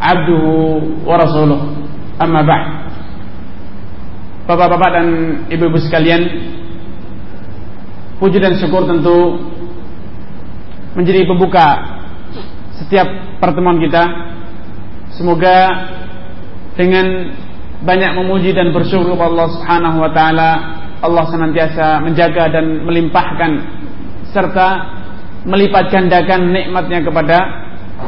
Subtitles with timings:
[0.00, 1.60] abduhu wa rasuluh.
[2.16, 2.80] Amma ba'd.
[4.50, 5.06] Bapak-bapak dan
[5.46, 6.26] ibu-ibu sekalian
[8.18, 9.38] Puji dan syukur tentu
[10.98, 11.66] Menjadi pembuka
[12.82, 13.06] Setiap
[13.38, 14.10] pertemuan kita.
[15.14, 15.86] Semoga
[16.74, 17.30] Dengan
[17.80, 20.50] banyak memuji dan bersyukur kepada Allah subhanahu wa ta'ala
[21.00, 23.50] Allah senantiasa menjaga dan melimpahkan
[24.34, 24.68] Serta
[25.48, 27.38] melipat gandakan nikmatnya kepada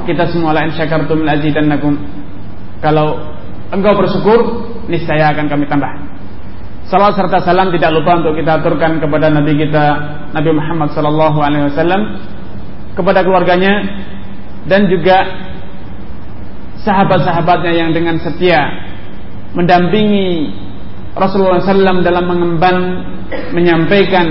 [0.09, 1.95] kita semua lain syakartum nakum.
[2.83, 3.37] Kalau
[3.71, 4.39] engkau bersyukur,
[4.91, 5.91] niscaya akan kami tambah.
[6.91, 9.85] Salam serta salam tidak lupa untuk kita aturkan kepada Nabi kita
[10.35, 12.01] Nabi Muhammad sallallahu alaihi wasallam
[12.93, 13.73] kepada keluarganya
[14.69, 15.25] dan juga
[16.85, 18.61] sahabat-sahabatnya yang dengan setia
[19.57, 20.53] mendampingi
[21.13, 22.77] Rasulullah SAW dalam mengemban
[23.53, 24.27] menyampaikan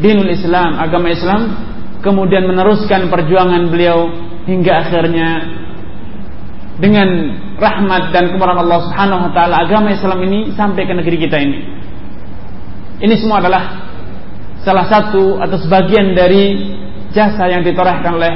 [0.00, 1.40] dinul Islam, agama Islam,
[2.04, 5.28] kemudian meneruskan perjuangan beliau hingga akhirnya
[6.80, 7.08] dengan
[7.60, 11.58] rahmat dan kemurahan Allah Subhanahu wa taala agama Islam ini sampai ke negeri kita ini.
[13.04, 13.92] Ini semua adalah
[14.64, 16.74] salah satu atau sebagian dari
[17.12, 18.32] jasa yang ditorehkan oleh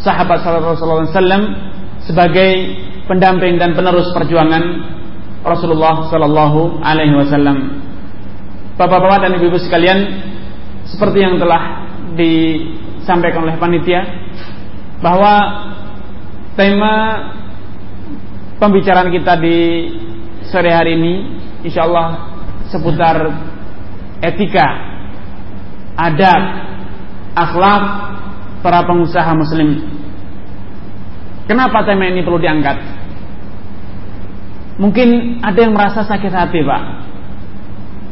[0.00, 1.52] sahabat Rasulullah SAW
[2.06, 2.50] sebagai
[3.10, 4.62] pendamping dan penerus perjuangan
[5.42, 7.58] Rasulullah Sallallahu Alaihi Wasallam.
[8.78, 9.98] Bapak-bapak dan ibu-ibu sekalian,
[10.86, 14.27] seperti yang telah disampaikan oleh panitia,
[14.98, 15.34] bahwa
[16.58, 16.94] tema
[18.58, 19.58] pembicaraan kita di
[20.50, 21.14] sore hari ini
[21.62, 22.34] insya Allah
[22.68, 23.16] seputar
[24.22, 24.66] etika,
[25.94, 26.42] adab,
[27.34, 27.84] akhlak
[28.60, 29.86] para pengusaha muslim.
[31.48, 32.76] Kenapa tema ini perlu diangkat?
[34.78, 36.82] Mungkin ada yang merasa sakit hati, Pak.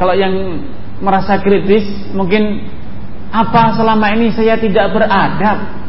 [0.00, 0.34] Kalau yang
[0.99, 2.65] merasa kritis, mungkin
[3.31, 5.85] apa selama ini saya tidak beradab?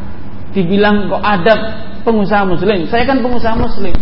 [0.58, 1.60] Dibilang kok adab
[2.02, 2.90] pengusaha muslim.
[2.90, 3.94] Saya kan pengusaha muslim.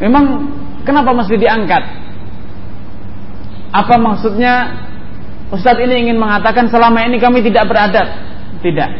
[0.00, 0.48] Memang
[0.88, 1.82] kenapa mesti diangkat?
[3.70, 4.72] Apa maksudnya
[5.52, 8.08] Ustadz ini ingin mengatakan selama ini kami tidak beradab?
[8.64, 8.90] Tidak.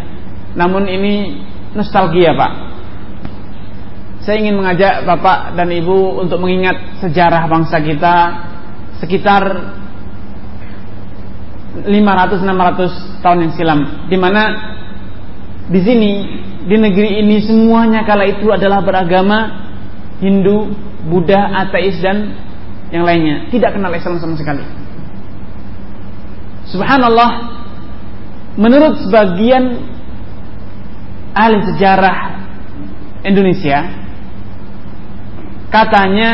[0.59, 1.41] Namun ini
[1.72, 2.53] nostalgia Pak.
[4.21, 8.15] Saya ingin mengajak Bapak dan Ibu untuk mengingat sejarah bangsa kita
[9.00, 9.42] sekitar
[11.87, 14.42] 500-600 tahun yang silam, di mana
[15.71, 16.10] di sini
[16.60, 19.69] di negeri ini semuanya kala itu adalah beragama
[20.21, 20.69] Hindu,
[21.09, 22.37] Buddha, ateis dan
[22.93, 23.48] yang lainnya.
[23.48, 24.60] Tidak kenal Islam sama sekali.
[26.69, 27.31] Subhanallah,
[28.60, 29.81] menurut sebagian
[31.32, 32.16] ahli sejarah
[33.25, 33.78] Indonesia,
[35.72, 36.31] katanya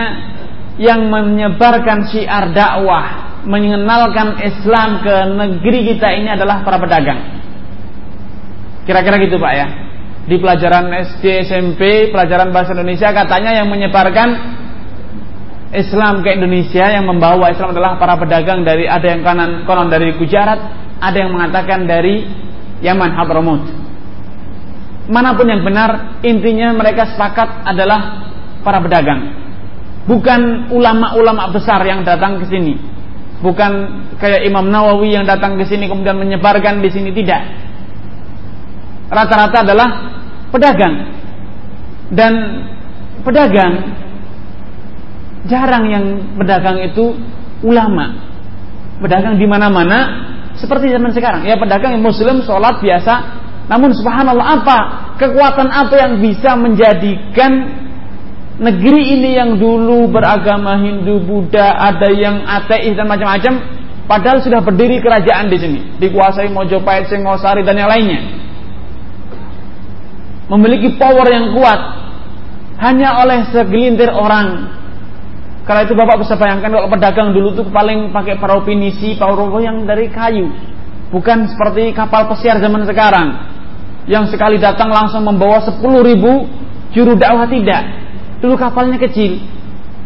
[0.77, 7.21] yang menyebarkan syiar dakwah, mengenalkan Islam ke negeri kita ini adalah para pedagang.
[8.85, 9.86] Kira-kira gitu Pak ya
[10.27, 14.29] di pelajaran SD, SMP, pelajaran bahasa Indonesia katanya yang menyebarkan
[15.71, 20.15] Islam ke Indonesia yang membawa Islam adalah para pedagang dari ada yang kanan konon dari
[20.19, 20.61] Gujarat,
[20.99, 22.27] ada yang mengatakan dari
[22.83, 23.63] Yaman Hadramut.
[25.07, 28.27] Mana pun yang benar, intinya mereka sepakat adalah
[28.67, 29.47] para pedagang.
[30.07, 32.75] Bukan ulama-ulama besar yang datang ke sini.
[33.43, 33.73] Bukan
[34.19, 37.43] kayak Imam Nawawi yang datang ke sini kemudian menyebarkan di sini tidak.
[39.07, 40.16] Rata-rata adalah
[40.51, 40.95] pedagang.
[42.07, 42.33] Dan
[43.27, 43.75] pedagang
[45.47, 46.05] jarang yang
[46.39, 47.15] pedagang itu
[47.63, 48.15] ulama.
[49.03, 49.99] Pedagang di mana-mana
[50.59, 51.43] seperti zaman sekarang.
[51.47, 53.15] Ya pedagang yang muslim sholat biasa.
[53.67, 54.79] Namun subhanallah apa
[55.19, 57.83] kekuatan apa yang bisa menjadikan
[58.63, 63.59] negeri ini yang dulu beragama Hindu Buddha ada yang ateis dan macam-macam
[64.07, 65.81] padahal sudah berdiri kerajaan di sini.
[65.99, 68.46] Dikuasai Mojopahit Singosari dan yang lainnya
[70.47, 71.81] memiliki power yang kuat
[72.77, 74.77] hanya oleh segelintir orang.
[75.67, 79.83] Karena itu Bapak bisa bayangkan kalau pedagang dulu tuh paling pakai perahu pinisi, perahu yang
[79.83, 80.47] dari kayu.
[81.11, 83.29] Bukan seperti kapal pesiar zaman sekarang.
[84.07, 86.47] Yang sekali datang langsung membawa 10 ribu
[86.95, 87.83] juru dakwah tidak.
[88.39, 89.43] Dulu kapalnya kecil.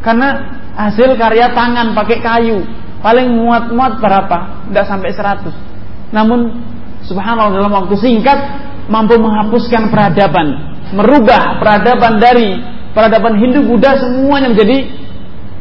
[0.00, 2.64] Karena hasil karya tangan pakai kayu.
[3.04, 4.68] Paling muat-muat berapa?
[4.68, 6.16] Tidak sampai 100.
[6.16, 6.56] Namun
[7.04, 12.58] subhanallah dalam waktu singkat mampu menghapuskan peradaban, merubah peradaban dari
[12.90, 14.78] peradaban Hindu, Buddha semuanya menjadi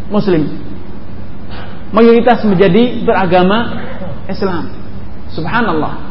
[0.09, 0.49] Muslim.
[1.93, 3.57] Mayoritas menjadi beragama
[4.29, 4.73] Islam.
[5.33, 6.09] Subhanallah.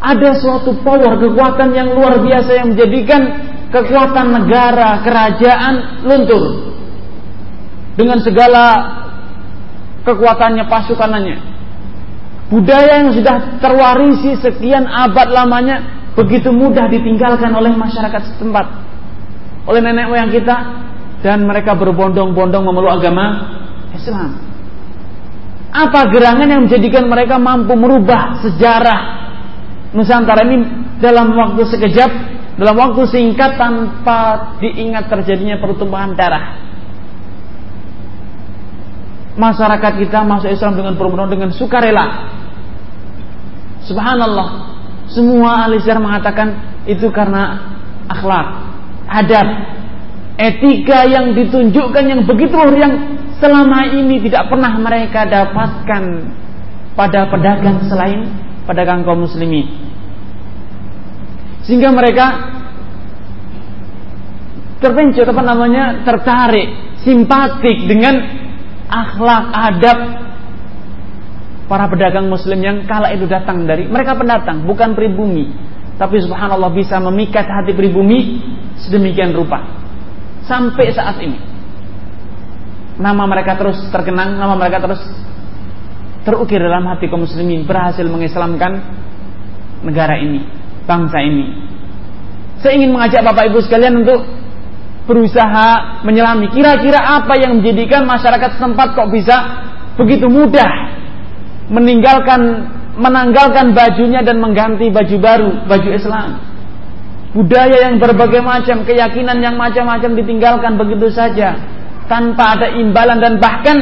[0.00, 3.22] Ada suatu power, kekuatan yang luar biasa yang menjadikan
[3.70, 6.74] kekuatan negara, kerajaan luntur.
[7.94, 8.64] Dengan segala
[10.02, 11.38] kekuatannya, pasukanannya.
[12.50, 18.66] Budaya yang sudah terwarisi sekian abad lamanya begitu mudah ditinggalkan oleh masyarakat setempat.
[19.70, 20.56] Oleh nenek moyang kita
[21.22, 23.54] dan mereka berbondong-bondong memeluk agama
[23.94, 24.34] Islam.
[25.70, 29.20] Apa gerangan yang menjadikan mereka mampu merubah sejarah
[29.90, 30.62] Nusantara ini
[31.02, 32.10] dalam waktu sekejap,
[32.54, 36.69] dalam waktu singkat tanpa diingat terjadinya pertumbuhan darah?
[39.38, 42.06] Masyarakat kita masuk Islam dengan penuh dengan sukarela.
[43.86, 44.48] Subhanallah.
[45.10, 46.48] Semua ahli sejarah mengatakan
[46.86, 47.58] itu karena
[48.06, 48.46] akhlak,
[49.10, 49.48] adab,
[50.38, 52.94] etika yang ditunjukkan yang begitu luar yang
[53.42, 56.02] selama ini tidak pernah mereka dapatkan
[56.94, 58.30] pada pedagang selain
[58.70, 59.66] pedagang kaum muslimin.
[61.66, 62.26] Sehingga mereka
[64.80, 68.39] terpencil apa namanya tertarik, simpatik dengan
[68.90, 69.98] akhlak adab.
[71.70, 75.54] Para pedagang muslim yang kala itu datang dari mereka pendatang bukan pribumi.
[75.94, 78.42] Tapi subhanallah bisa memikat hati pribumi
[78.74, 79.62] sedemikian rupa.
[80.50, 81.38] Sampai saat ini.
[82.98, 84.98] Nama mereka terus terkenang, nama mereka terus
[86.26, 88.82] terukir dalam hati kaum muslimin, berhasil mengislamkan
[89.86, 90.44] negara ini,
[90.84, 91.46] bangsa ini.
[92.60, 94.20] Saya ingin mengajak Bapak Ibu sekalian untuk
[95.08, 99.36] berusaha menyelami kira-kira apa yang menjadikan masyarakat setempat kok bisa
[99.96, 100.70] begitu mudah
[101.70, 102.70] meninggalkan
[103.00, 106.28] menanggalkan bajunya dan mengganti baju baru, baju Islam.
[107.30, 111.54] Budaya yang berbagai macam, keyakinan yang macam-macam ditinggalkan begitu saja
[112.10, 113.78] tanpa ada imbalan dan bahkan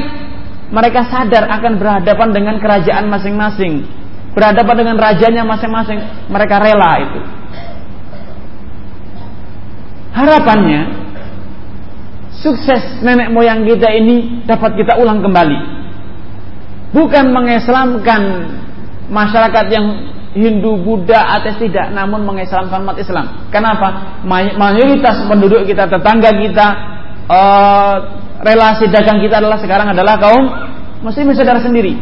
[0.69, 3.89] mereka sadar akan berhadapan dengan kerajaan masing-masing,
[4.37, 5.99] berhadapan dengan rajanya masing-masing,
[6.29, 7.21] mereka rela itu.
[10.13, 11.08] Harapannya
[12.39, 15.59] sukses nenek moyang kita ini dapat kita ulang kembali.
[16.95, 18.23] Bukan mengislamkan
[19.13, 19.87] masyarakat yang
[20.39, 23.49] Hindu, Buddha, ateis tidak, namun mengislamkan umat Islam.
[23.49, 24.21] Kenapa?
[24.55, 26.67] Mayoritas penduduk kita, tetangga kita,
[27.27, 27.95] uh,
[28.45, 30.45] relasi dagang kita adalah sekarang adalah kaum
[31.03, 31.97] muslimin saudara sendiri.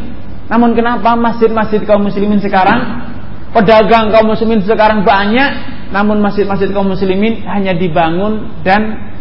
[0.46, 3.02] Namun kenapa masjid-masjid kaum muslimin sekarang
[3.50, 5.50] pedagang kaum muslimin sekarang banyak,
[5.90, 9.15] namun masjid-masjid kaum muslimin hanya dibangun dan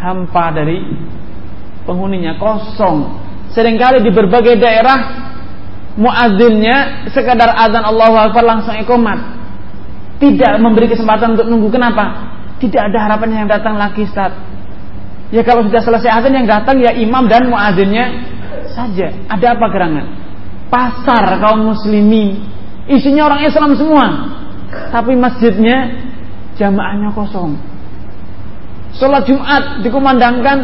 [0.00, 0.80] hampa dari
[1.84, 3.20] penghuninya kosong.
[3.52, 5.28] Seringkali di berbagai daerah
[6.00, 9.20] muadzinnya sekadar azan Allahu Akbar langsung ikomat.
[10.20, 11.68] Tidak memberi kesempatan untuk nunggu.
[11.72, 12.32] Kenapa?
[12.60, 14.36] Tidak ada harapan yang datang lagi Ustaz
[15.30, 18.18] Ya kalau sudah selesai azan yang datang ya imam dan muadzinnya
[18.74, 19.14] saja.
[19.30, 20.06] Ada apa gerangan?
[20.66, 22.42] Pasar kaum muslimin.
[22.90, 24.06] Isinya orang Islam semua.
[24.90, 26.02] Tapi masjidnya
[26.58, 27.54] jamaahnya kosong.
[28.96, 30.58] Sholat Jumat dikumandangkan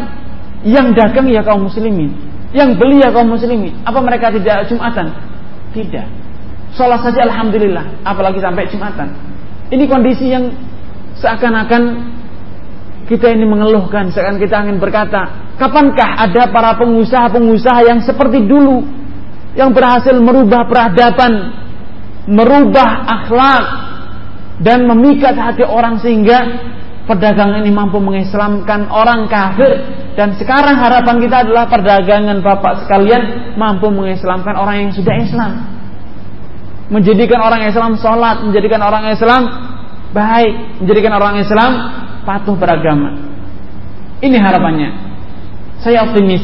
[0.67, 2.11] yang dagang ya kaum muslimin.
[2.51, 3.75] Yang beli ya kaum muslimin.
[3.87, 5.13] Apa mereka tidak Jumatan?
[5.71, 6.07] Tidak.
[6.75, 8.03] Sholat saja Alhamdulillah.
[8.03, 9.07] Apalagi sampai Jumatan.
[9.67, 10.51] Ini kondisi yang
[11.19, 12.15] seakan-akan
[13.07, 18.83] kita ini mengeluhkan, sekarang kita ingin berkata, kapankah ada para pengusaha-pengusaha yang seperti dulu,
[19.55, 21.55] yang berhasil merubah peradaban,
[22.27, 23.65] merubah akhlak,
[24.59, 26.39] dan memikat hati orang sehingga
[27.07, 29.81] perdagangan ini mampu mengislamkan orang kafir
[30.19, 35.51] dan sekarang harapan kita adalah perdagangan Bapak sekalian mampu mengislamkan orang yang sudah Islam
[36.91, 39.41] menjadikan orang Islam sholat menjadikan orang Islam
[40.11, 41.71] baik menjadikan orang Islam
[42.27, 43.15] patuh beragama.
[44.19, 44.89] Ini harapannya.
[45.79, 46.43] Saya optimis.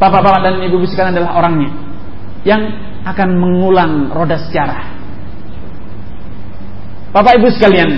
[0.00, 1.68] Bapak-bapak dan ibu-ibu sekalian adalah orangnya
[2.48, 2.62] yang
[3.04, 4.96] akan mengulang roda sejarah.
[7.12, 7.90] Bapak ibu sekalian,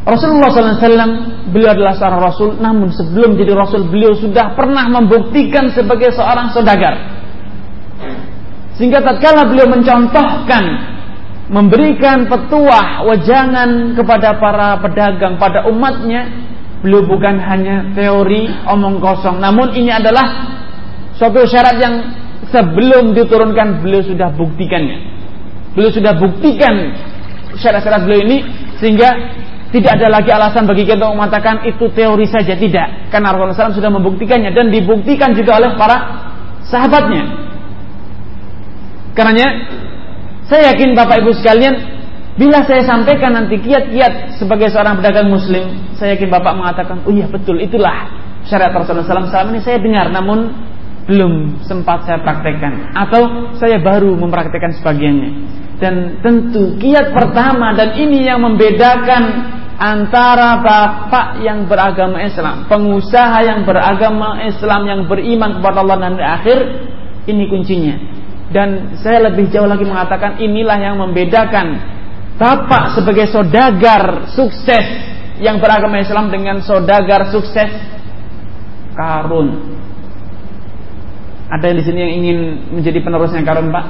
[0.00, 6.16] Rasulullah SAW beliau adalah seorang Rasul, namun sebelum jadi Rasul beliau sudah pernah membuktikan sebagai
[6.16, 7.20] seorang saudagar.
[8.80, 10.64] Sehingga tatkala beliau mencontohkan
[11.50, 16.30] memberikan petuah wajangan kepada para pedagang pada umatnya
[16.80, 20.46] beliau bukan hanya teori omong kosong namun ini adalah
[21.18, 21.94] suatu syarat yang
[22.54, 24.98] sebelum diturunkan beliau sudah buktikannya
[25.74, 26.94] beliau sudah buktikan
[27.58, 28.38] syarat-syarat beliau ini
[28.78, 29.10] sehingga
[29.70, 32.58] tidak ada lagi alasan bagi kita untuk mengatakan itu teori saja.
[32.58, 33.14] Tidak.
[33.14, 35.96] Karena Rasulullah SAW sudah membuktikannya dan dibuktikan juga oleh para
[36.66, 37.24] sahabatnya.
[39.14, 39.48] Karenanya
[40.50, 42.00] saya yakin Bapak Ibu sekalian
[42.40, 47.28] Bila saya sampaikan nanti kiat-kiat sebagai seorang pedagang muslim, saya yakin Bapak mengatakan, oh iya
[47.28, 48.08] betul, itulah
[48.48, 49.28] syariat Rasulullah SAW.
[49.28, 50.48] Selama ini saya dengar, namun
[51.10, 52.94] belum sempat saya praktekkan.
[52.94, 55.30] Atau saya baru mempraktekkan sebagiannya.
[55.82, 59.22] Dan tentu kiat pertama dan ini yang membedakan
[59.80, 66.58] antara bapak yang beragama Islam, pengusaha yang beragama Islam yang beriman kepada Allah dan akhir,
[67.26, 67.96] ini kuncinya.
[68.52, 71.80] Dan saya lebih jauh lagi mengatakan inilah yang membedakan
[72.36, 74.84] bapak sebagai saudagar sukses
[75.40, 77.72] yang beragama Islam dengan saudagar sukses
[78.92, 79.80] karun.
[81.50, 82.38] Ada yang di sini yang ingin
[82.78, 83.84] menjadi penerusnya karun, Pak?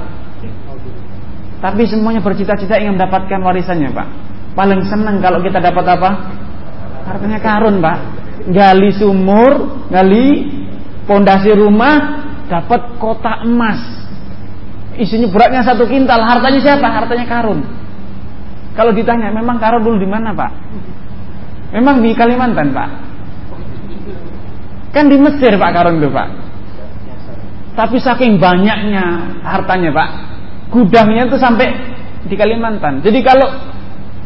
[1.61, 4.07] Tapi semuanya bercita-cita ingin mendapatkan warisannya, Pak.
[4.57, 6.09] Paling senang kalau kita dapat apa?
[7.05, 7.97] Hartanya karun, Pak.
[8.49, 10.49] Gali sumur, gali
[11.05, 13.77] pondasi rumah, dapat kotak emas.
[14.97, 16.17] Isinya beratnya satu kintal.
[16.25, 16.89] Hartanya siapa?
[16.89, 17.61] Hartanya karun.
[18.73, 20.51] Kalau ditanya, memang karun dulu di mana, Pak?
[21.77, 22.89] Memang di Kalimantan, Pak.
[24.97, 26.40] Kan di Mesir, Pak karun itu, Pak.
[27.71, 30.09] Tapi saking banyaknya hartanya, Pak.
[30.71, 31.67] Gudangnya itu sampai
[32.27, 32.99] di Kalimantan.
[33.03, 33.47] Jadi kalau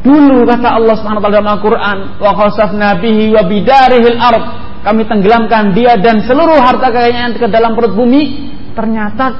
[0.05, 4.45] Dulu kata Allah taala dalam Al-Qur'an, "Wa khasafna bihi wa bidarihil ard."
[4.85, 8.53] Kami tenggelamkan dia dan seluruh harta kekayaan ke dalam perut bumi.
[8.77, 9.33] Ternyata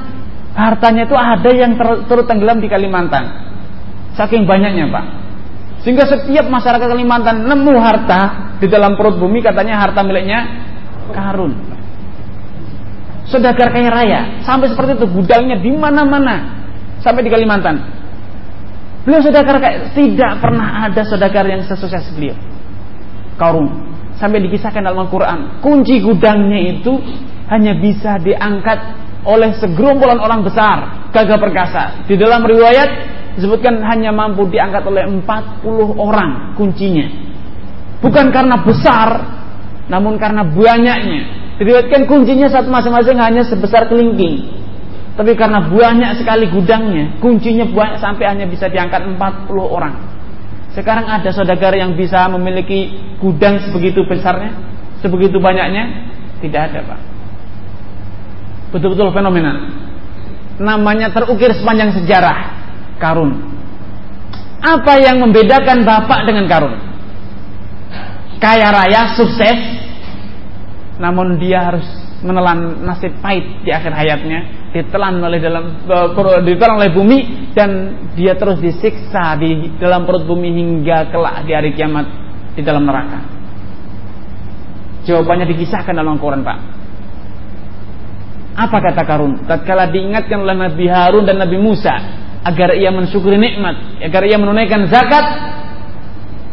[0.58, 3.46] hartanya itu ada yang ter tenggelam di Kalimantan.
[4.18, 5.04] Saking banyaknya, Pak.
[5.86, 8.20] Sehingga setiap masyarakat Kalimantan nemu harta
[8.58, 10.66] di dalam perut bumi katanya harta miliknya
[11.14, 11.75] karun.
[13.26, 16.66] Saudagar kaya raya, sampai seperti itu gudangnya di mana-mana
[17.02, 17.76] sampai di Kalimantan.
[19.06, 22.34] Beliau saudagar kayak tidak pernah ada saudagar yang sesukses beliau.
[23.38, 25.62] Karun sampai dikisahkan dalam Al-Quran.
[25.62, 26.98] Kunci gudangnya itu
[27.46, 28.78] hanya bisa diangkat
[29.22, 32.02] oleh segerombolan orang besar, gagah perkasa.
[32.10, 32.90] Di dalam riwayat
[33.38, 35.62] disebutkan hanya mampu diangkat oleh 40
[35.94, 37.06] orang kuncinya.
[38.02, 39.08] Bukan karena besar,
[39.86, 41.45] namun karena banyaknya.
[41.56, 44.44] Diriwayatkan kuncinya satu masing-masing hanya sebesar kelingking.
[45.16, 49.16] Tapi karena banyak sekali gudangnya, kuncinya banyak sampai hanya bisa diangkat 40
[49.56, 49.96] orang.
[50.76, 54.52] Sekarang ada saudagar yang bisa memiliki gudang sebegitu besarnya,
[55.00, 56.12] sebegitu banyaknya?
[56.44, 57.00] Tidak ada, Pak.
[58.76, 59.72] Betul-betul fenomenal.
[60.60, 62.52] Namanya terukir sepanjang sejarah
[63.00, 63.56] karun.
[64.60, 66.76] Apa yang membedakan Bapak dengan karun?
[68.36, 69.75] Kaya raya, sukses,
[70.96, 71.84] namun dia harus
[72.24, 77.70] menelan nasib pahit di akhir hayatnya ditelan oleh dalam uh, ditelan oleh bumi dan
[78.16, 82.06] dia terus disiksa di dalam perut bumi hingga kelak di hari kiamat
[82.56, 83.20] di dalam neraka.
[85.06, 86.58] Jawabannya dikisahkan dalam Al-Quran Pak.
[88.56, 89.44] Apa kata Karun?
[89.44, 91.92] Tatkala diingatkan oleh Nabi Harun dan Nabi Musa
[92.40, 95.26] agar ia mensyukuri nikmat, agar ia menunaikan zakat,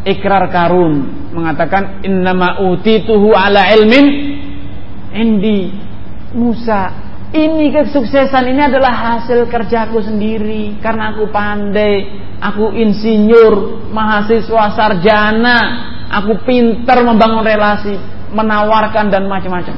[0.04, 4.23] ikrar Karun mengatakan innama utituhu ala ilmin
[5.14, 5.70] indi
[6.34, 7.04] Musa
[7.34, 12.06] ini kesuksesan ini adalah hasil kerjaku sendiri karena aku pandai,
[12.38, 15.58] aku insinyur, mahasiswa sarjana,
[16.14, 17.98] aku pintar membangun relasi,
[18.30, 19.74] menawarkan dan macam-macam.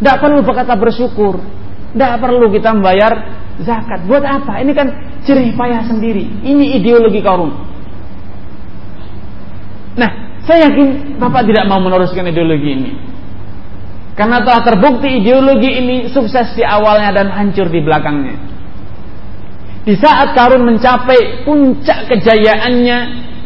[0.00, 1.36] Tidak perlu berkata bersyukur,
[1.92, 3.12] tidak perlu kita membayar
[3.60, 4.08] zakat.
[4.08, 4.56] Buat apa?
[4.64, 4.88] Ini kan
[5.20, 6.48] jerih payah sendiri.
[6.48, 7.52] Ini ideologi kaum.
[10.00, 12.90] Nah, saya yakin Bapak tidak mau meneruskan ideologi ini.
[14.14, 18.36] Karena telah terbukti ideologi ini sukses di awalnya dan hancur di belakangnya.
[19.84, 22.98] Di saat Karun mencapai puncak kejayaannya,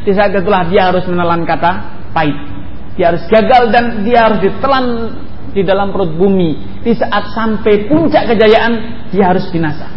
[0.04, 1.72] di saat itulah dia harus menelan kata
[2.12, 2.36] pahit.
[3.00, 4.86] Dia harus gagal dan dia harus ditelan
[5.56, 6.82] di dalam perut bumi.
[6.84, 8.72] Di saat sampai puncak kejayaan,
[9.08, 9.88] dia harus binasa.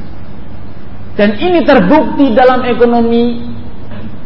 [1.19, 3.43] Dan ini terbukti dalam ekonomi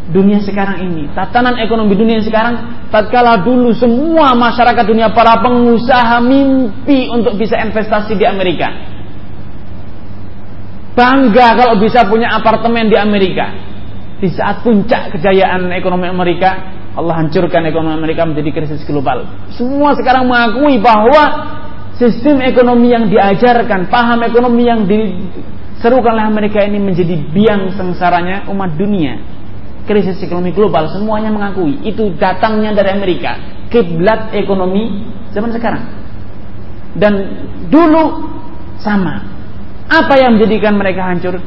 [0.06, 7.10] dunia sekarang ini, tatanan ekonomi dunia sekarang, tatkala dulu semua masyarakat dunia para pengusaha mimpi
[7.10, 8.70] untuk bisa investasi di Amerika.
[10.94, 13.52] Bangga kalau bisa punya apartemen di Amerika.
[14.16, 16.56] Di saat puncak kejayaan ekonomi Amerika,
[16.96, 19.28] Allah hancurkan ekonomi Amerika menjadi krisis global.
[19.52, 21.24] Semua sekarang mengakui bahwa
[22.00, 28.80] sistem ekonomi yang diajarkan, paham ekonomi yang diserukan oleh Amerika ini menjadi biang sengsaranya umat
[28.80, 29.36] dunia
[29.86, 33.38] krisis ekonomi global semuanya mengakui itu datangnya dari Amerika.
[33.70, 35.84] Kiblat ekonomi zaman sekarang.
[36.98, 37.14] Dan
[37.70, 38.30] dulu
[38.82, 39.22] sama.
[39.86, 41.38] Apa yang menjadikan mereka hancur?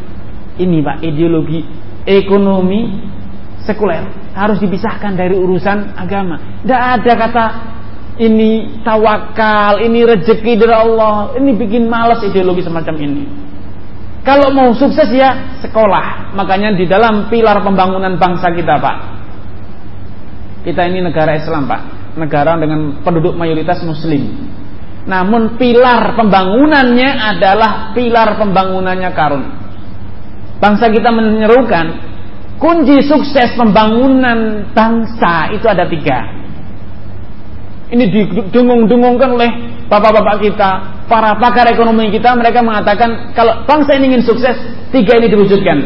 [0.59, 1.63] Ini pak ideologi
[2.07, 3.03] ekonomi
[3.63, 4.07] sekuler.
[4.35, 6.63] Harus dipisahkan dari urusan agama.
[6.63, 7.47] Tidak ada kata
[8.19, 13.23] ini tawakal ini rezeki dari Allah ini bikin malas ideologi semacam ini
[14.29, 16.37] Kalau mau sukses ya sekolah.
[16.37, 18.97] Makanya di dalam pilar pembangunan bangsa kita, Pak.
[20.69, 21.81] Kita ini negara Islam, Pak.
[22.21, 24.29] Negara dengan penduduk mayoritas muslim.
[25.09, 29.45] Namun pilar pembangunannya adalah pilar pembangunannya karun.
[30.61, 31.87] Bangsa kita menyerukan
[32.61, 36.37] kunci sukses pembangunan bangsa itu ada tiga.
[37.89, 39.51] Ini didengung-dengungkan oleh
[39.89, 40.71] bapak-bapak kita,
[41.09, 44.57] para pakar ekonomi kita, mereka mengatakan kalau bangsa ini ingin sukses,
[44.93, 45.79] tiga ini diwujudkan.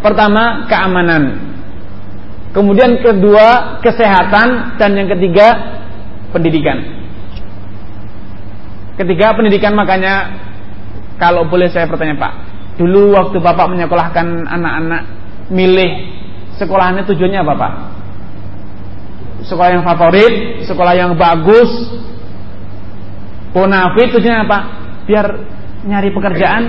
[0.00, 1.52] Pertama, keamanan.
[2.56, 5.76] Kemudian kedua, kesehatan dan yang ketiga,
[6.32, 6.80] pendidikan.
[8.96, 10.38] Ketiga, pendidikan makanya
[11.18, 12.32] kalau boleh saya bertanya Pak,
[12.78, 15.02] dulu waktu Bapak menyekolahkan anak-anak
[15.50, 15.90] milih
[16.56, 17.72] sekolahnya tujuannya apa Pak?
[19.44, 21.68] Sekolah yang favorit, sekolah yang bagus,
[23.54, 24.58] Bonafit tujuannya apa?
[25.06, 25.26] Biar
[25.86, 26.62] nyari pekerjaan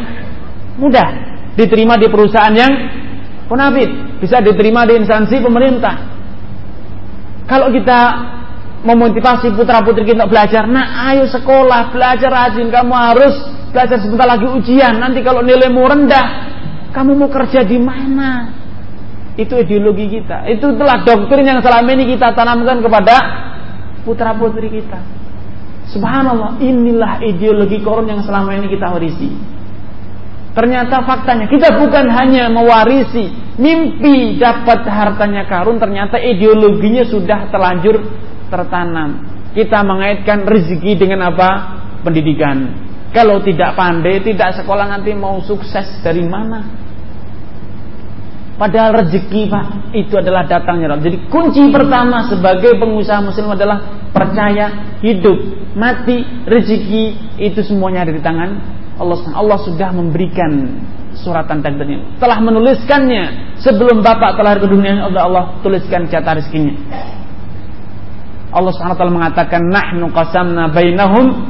[0.78, 1.08] mudah,
[1.58, 2.74] diterima di perusahaan yang
[3.50, 5.96] bonafit, bisa diterima di instansi pemerintah.
[7.50, 8.00] Kalau kita
[8.86, 13.34] memotivasi putra putri kita belajar, nah ayo sekolah, belajar rajin, kamu harus
[13.74, 15.02] belajar sebentar lagi ujian.
[15.02, 16.26] Nanti kalau nilaimu rendah,
[16.94, 18.54] kamu mau kerja di mana?
[19.36, 20.48] Itu ideologi kita.
[20.48, 23.16] Itu telah doktrin yang selama ini kita tanamkan kepada
[24.08, 25.25] putra putri kita.
[25.94, 29.30] Subhanallah, inilah ideologi korun yang selama ini kita warisi.
[30.56, 33.28] Ternyata faktanya kita bukan hanya mewarisi
[33.60, 38.00] mimpi dapat hartanya karun, ternyata ideologinya sudah terlanjur
[38.48, 39.28] tertanam.
[39.52, 41.50] Kita mengaitkan rezeki dengan apa?
[42.04, 42.72] Pendidikan.
[43.16, 46.60] Kalau tidak pandai, tidak sekolah nanti mau sukses dari mana?
[48.56, 51.04] Padahal rezeki Pak itu adalah datangnya Rabb.
[51.04, 55.36] Jadi kunci pertama sebagai pengusaha muslim adalah percaya hidup,
[55.76, 58.50] mati, rezeki itu semuanya ada di tangan
[58.96, 59.20] Allah.
[59.36, 60.72] Allah sudah memberikan
[61.20, 62.16] suratan takdirnya.
[62.16, 63.24] Telah menuliskannya
[63.60, 66.80] sebelum Bapak telah ke dunia Allah Allah tuliskan catat rezekinya.
[68.56, 71.44] Allah Subhanahu taala mengatakan nahnu qasamna bainahum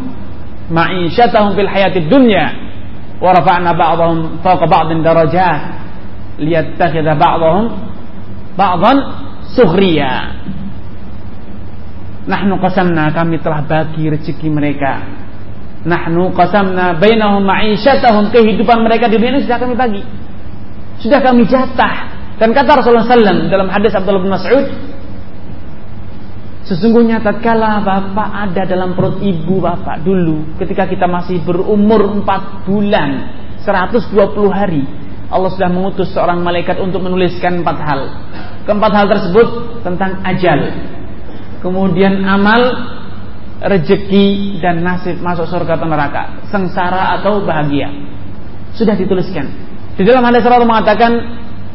[0.73, 2.49] ma'isyatahum fil hayatid dunya
[3.21, 5.84] wa rafa'na ba'dahum fawqa ba'din darajat
[6.39, 7.63] liyattakhidha ba'dhum
[8.55, 8.97] ba'dhan
[9.55, 10.13] sukhriya.
[12.25, 15.05] Nahnu qasamna kami telah bagi rezeki mereka.
[15.85, 20.01] Nahnu qasamna bainahum ma'isyatahum kehidupan mereka di dunia sudah kami bagi.
[20.99, 22.17] Sudah kami jatah.
[22.35, 24.65] Dan kata Rasulullah SAW dalam hadis Abdullah bin Mas'ud,
[26.65, 33.09] Sesungguhnya tatkala bapak ada dalam perut ibu bapak dulu ketika kita masih berumur 4 bulan
[33.61, 34.17] 120
[34.49, 34.81] hari
[35.29, 38.01] Allah sudah mengutus seorang malaikat untuk menuliskan empat hal.
[38.65, 39.47] Keempat hal tersebut
[39.81, 40.59] tentang ajal.
[41.65, 42.61] Kemudian amal,
[43.61, 47.89] rejeki dan nasib masuk surga atau neraka, sengsara atau bahagia.
[48.77, 49.49] Sudah dituliskan.
[49.97, 51.11] Di dalam hadis Rasul mengatakan,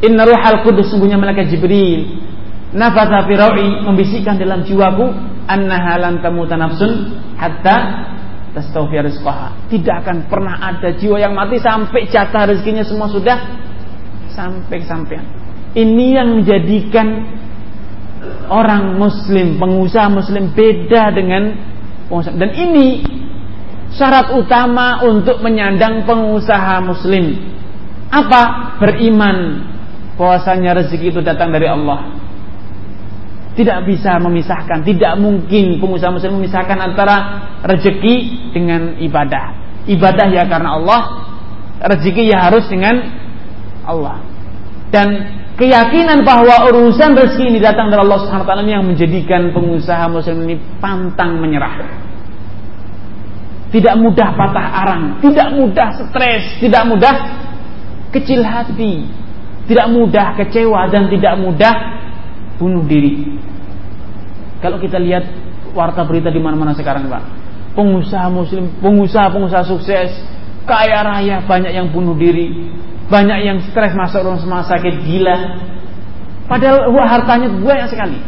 [0.00, 2.30] Inna ruhal kudus sungguhnya malaikat Jibril
[2.70, 3.34] nafasa fi
[3.82, 5.10] membisikkan dalam jiwaku
[5.50, 7.76] annaha lan tamuta nafsun hatta
[8.52, 9.70] tastawfi rizqaha.
[9.70, 13.38] Tidak akan pernah ada jiwa yang mati sampai jatah rezekinya semua sudah
[14.34, 15.26] sampai sampean.
[15.70, 17.08] Ini yang menjadikan
[18.50, 21.42] orang muslim, pengusaha muslim beda dengan
[22.10, 22.34] pengusaha.
[22.34, 22.86] Dan ini
[23.94, 27.38] syarat utama untuk menyandang pengusaha muslim.
[28.10, 28.74] Apa?
[28.82, 29.66] Beriman
[30.18, 32.19] bahwasanya rezeki itu datang dari Allah.
[33.60, 37.16] Tidak bisa memisahkan, tidak mungkin pengusaha muslim memisahkan antara
[37.60, 39.52] rezeki dengan ibadah.
[39.84, 41.00] Ibadah ya karena Allah,
[41.84, 43.04] rezeki ya harus dengan
[43.84, 44.24] Allah.
[44.88, 45.08] Dan
[45.60, 51.36] keyakinan bahwa urusan rezeki ini datang dari Allah Subhanahu yang menjadikan pengusaha muslim ini pantang
[51.36, 51.84] menyerah.
[53.68, 57.14] Tidak mudah patah arang, tidak mudah stres, tidak mudah
[58.08, 59.04] kecil hati,
[59.68, 61.74] tidak mudah kecewa dan tidak mudah
[62.58, 63.40] bunuh diri.
[64.60, 65.24] Kalau kita lihat
[65.72, 67.22] warta berita di mana-mana sekarang, Pak.
[67.72, 70.10] Pengusaha muslim, pengusaha-pengusaha sukses,
[70.68, 72.70] kaya raya, banyak yang bunuh diri,
[73.08, 75.36] banyak yang stres masuk rumah sakit gila.
[76.50, 78.18] Padahal hartanya banyak sekali.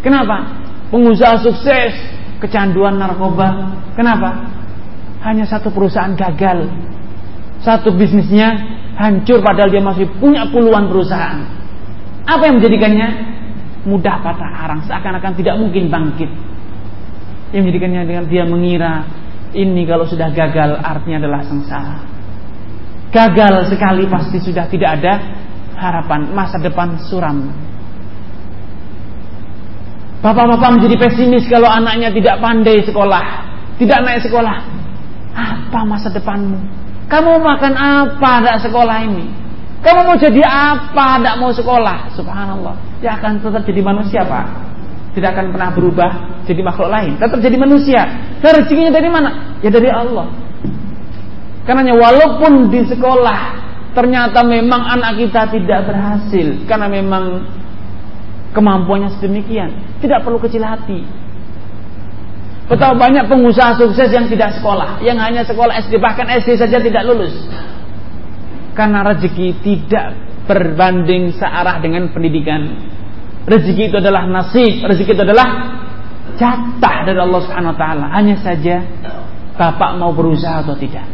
[0.00, 0.62] Kenapa?
[0.94, 1.92] Pengusaha sukses,
[2.38, 3.74] kecanduan narkoba.
[3.98, 4.54] Kenapa?
[5.26, 6.70] Hanya satu perusahaan gagal.
[7.58, 8.54] Satu bisnisnya
[8.94, 11.42] hancur padahal dia masih punya puluhan perusahaan.
[12.22, 13.08] Apa yang menjadikannya
[13.86, 16.30] mudah patah arang, seakan-akan tidak mungkin bangkit.
[17.54, 19.06] Yang menjadikannya dengan dia mengira
[19.54, 21.96] ini kalau sudah gagal artinya adalah sengsara.
[23.14, 25.14] Gagal sekali pasti sudah tidak ada
[25.78, 27.46] harapan, masa depan suram.
[30.20, 33.24] Bapak-bapak menjadi pesimis kalau anaknya tidak pandai sekolah,
[33.78, 34.56] tidak naik sekolah.
[35.36, 36.58] Apa masa depanmu?
[37.06, 39.45] Kamu makan apa tidak sekolah ini?
[39.84, 42.12] Kamu mau jadi apa tidak mau sekolah?
[42.16, 42.74] Subhanallah.
[43.04, 44.46] Dia akan tetap jadi manusia pak.
[45.12, 46.10] Tidak akan pernah berubah
[46.44, 47.16] jadi makhluk lain.
[47.16, 48.02] Tetap jadi manusia.
[48.40, 49.60] Dan rezekinya dari mana?
[49.60, 50.28] Ya dari Allah.
[51.66, 53.40] Karena walaupun di sekolah
[53.96, 57.48] ternyata memang anak kita tidak berhasil karena memang
[58.52, 61.04] kemampuannya sedemikian, tidak perlu kecil hati.
[62.66, 67.02] Betapa banyak pengusaha sukses yang tidak sekolah, yang hanya sekolah SD, bahkan SD saja tidak
[67.06, 67.34] lulus.
[68.76, 70.06] Karena rezeki tidak
[70.44, 72.92] berbanding searah dengan pendidikan.
[73.48, 75.48] Rezeki itu adalah nasib, rezeki itu adalah
[76.36, 78.06] jatah dari Allah Subhanahu wa taala.
[78.12, 78.84] Hanya saja
[79.56, 81.08] bapak mau berusaha atau tidak.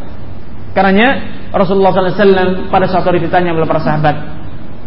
[0.73, 1.09] Karenanya
[1.53, 4.17] Rasulullah SAW pada suatu hari ditanya oleh para sahabat,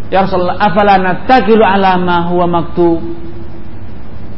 [0.10, 3.02] Ya Rasulullah, afala natakilu ala ma huwa maktub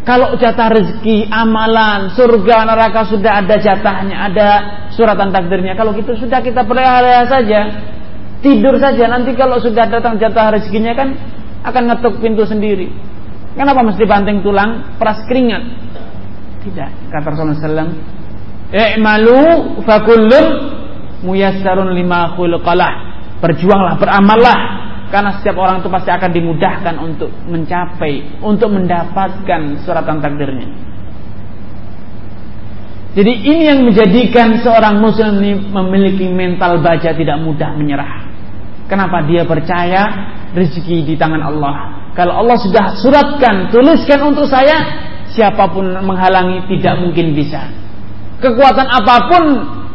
[0.08, 4.48] kalau jatah rezeki, amalan, surga, neraka sudah ada jatahnya, ada
[4.96, 5.76] suratan takdirnya.
[5.76, 7.92] Kalau gitu sudah kita pelihara saja.
[8.42, 9.10] Tidur saja.
[9.10, 11.10] Nanti kalau sudah datang jatah rezekinya kan
[11.66, 12.90] akan ngetuk pintu sendiri.
[13.58, 15.64] Kenapa mesti banting tulang, peras keringat?
[16.62, 17.10] Tidak.
[17.10, 17.94] Kata Rasulullah SAW,
[18.70, 19.42] I'malu
[19.82, 20.46] fakullun
[21.26, 22.94] muyassarun lima khulqalah.
[23.42, 24.58] Berjuanglah, beramallah
[25.08, 30.68] karena setiap orang itu pasti akan dimudahkan untuk mencapai, untuk mendapatkan suratan takdirnya.
[33.16, 35.42] Jadi ini yang menjadikan seorang muslim
[35.74, 38.27] memiliki mental baja tidak mudah menyerah.
[38.88, 41.76] Kenapa dia percaya rezeki di tangan Allah.
[42.16, 44.80] Kalau Allah sudah suratkan, tuliskan untuk saya,
[45.30, 47.68] siapa pun menghalangi tidak mungkin bisa.
[48.42, 49.44] Kekuatan apa pun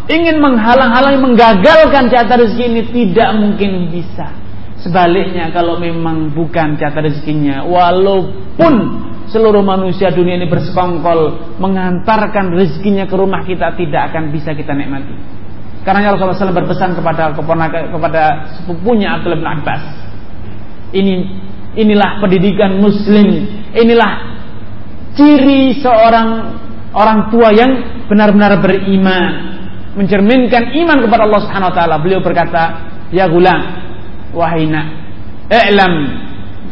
[0.07, 4.29] ingin menghalang-halangi, menggagalkan jatah rezeki ini tidak mungkin bisa.
[4.83, 8.75] Sebaliknya kalau memang bukan jatah rezekinya, walaupun
[9.31, 15.42] seluruh manusia dunia ini bersekongkol mengantarkan rezekinya ke rumah kita tidak akan bisa kita nikmati.
[15.83, 18.23] Karena Rasulullah SAW berpesan kepada kepada
[18.55, 19.83] sepupunya Abdullah bin Abbas.
[20.95, 21.15] Ini
[21.75, 24.13] inilah pendidikan muslim, inilah
[25.19, 26.29] ciri seorang
[26.95, 29.25] orang tua yang benar-benar beriman,
[29.99, 31.97] mencerminkan iman kepada Allah Subhanahu wa taala.
[31.99, 33.59] Beliau berkata, "Ya gulam,
[34.33, 34.87] wahai nak
[35.53, 35.93] i'lam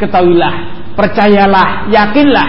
[0.00, 0.54] ketahuilah
[0.96, 2.48] percayalah yakinlah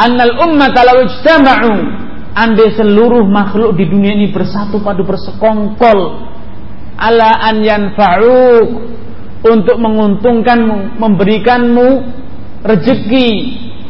[0.00, 1.72] annal ummata law ijtama'u
[2.32, 5.98] andai seluruh makhluk di dunia ini bersatu padu bersekongkol
[6.96, 8.68] ala an yanfa'uk
[9.42, 11.88] untuk menguntungkanmu memberikanmu
[12.62, 13.28] rezeki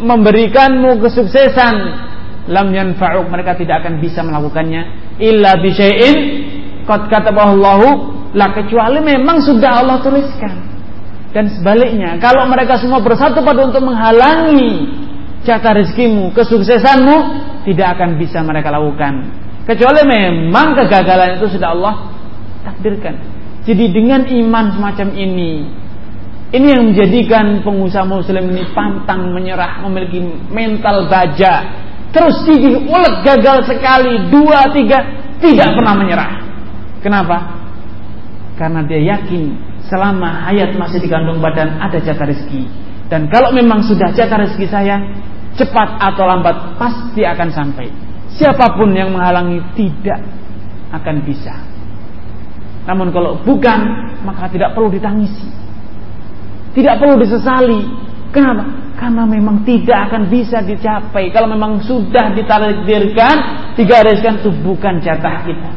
[0.03, 1.75] memberikanmu kesuksesan
[2.51, 6.17] lam yanfa'uk mereka tidak akan bisa melakukannya illa bi syai'in
[6.87, 7.63] qad katabahu
[8.33, 10.73] lah kecuali memang sudah Allah tuliskan.
[11.33, 15.01] Dan sebaliknya, kalau mereka semua bersatu pada untuk menghalangi
[15.43, 17.17] jatah rezekimu, kesuksesanmu,
[17.69, 19.31] tidak akan bisa mereka lakukan.
[19.63, 21.95] Kecuali memang kegagalan itu sudah Allah
[22.67, 23.15] takdirkan.
[23.63, 25.53] Jadi dengan iman semacam ini,
[26.51, 30.19] ini yang menjadikan pengusaha muslim ini pantang menyerah, memiliki
[30.51, 31.79] mental baja.
[32.11, 34.99] Terus gigih ulet gagal sekali, dua, tiga,
[35.39, 36.33] tidak pernah menyerah.
[37.01, 37.63] Kenapa?
[38.63, 42.69] karena dia yakin selama hayat masih dikandung badan ada jatah rezeki.
[43.11, 45.03] Dan kalau memang sudah jatah rezeki saya,
[45.57, 47.89] cepat atau lambat pasti akan sampai.
[48.33, 50.21] Siapa pun yang menghalangi tidak
[50.93, 51.53] akan bisa.
[52.89, 53.81] Namun kalau bukan,
[54.27, 55.47] maka tidak perlu ditangisi.
[56.73, 57.81] Tidak perlu disesali.
[58.33, 58.65] Kenapa?
[58.97, 61.29] Karena memang tidak akan bisa dicapai.
[61.31, 63.37] Kalau memang sudah ditakdirkan,
[63.77, 65.71] digariskan itu bukan jatah kita.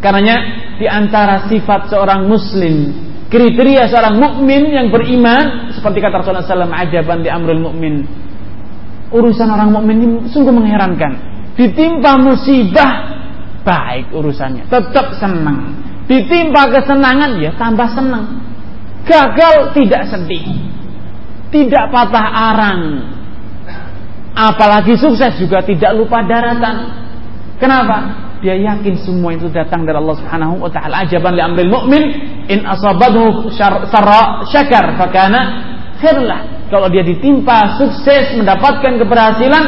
[0.00, 0.36] Karenanya
[0.80, 2.92] di antara sifat seorang muslim,
[3.28, 8.25] kriteria seorang mukmin yang beriman seperti kata Rasulullah SAW, ajaban di amrul mukmin.
[9.14, 11.12] Urusan orang mukmin ini sungguh mengherankan.
[11.56, 12.92] Ditimpa musibah
[13.62, 15.82] baik urusannya, tetap senang.
[16.06, 18.42] Ditimpa kesenangan ya tambah senang.
[19.06, 20.44] Gagal tidak sedih.
[21.50, 22.80] Tidak patah arang.
[24.36, 27.06] Apalagi sukses juga tidak lupa daratan.
[27.56, 28.26] Kenapa?
[28.40, 31.02] dia yakin semua itu datang dari Allah Subhanahu wa taala.
[31.02, 32.04] Ajaban li amril mu'min
[32.52, 35.40] in asabadhu sarra syakar fakana
[36.00, 36.68] khairlah.
[36.68, 39.64] Kalau dia ditimpa sukses mendapatkan keberhasilan,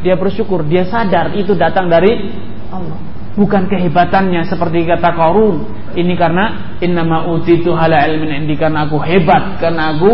[0.00, 2.32] dia bersyukur, dia sadar itu datang dari
[2.68, 2.98] Allah.
[3.34, 5.56] Bukan kehebatannya seperti kata Qarun.
[5.94, 10.12] Ini karena innama utitu hala ilmin indi aku hebat, karena aku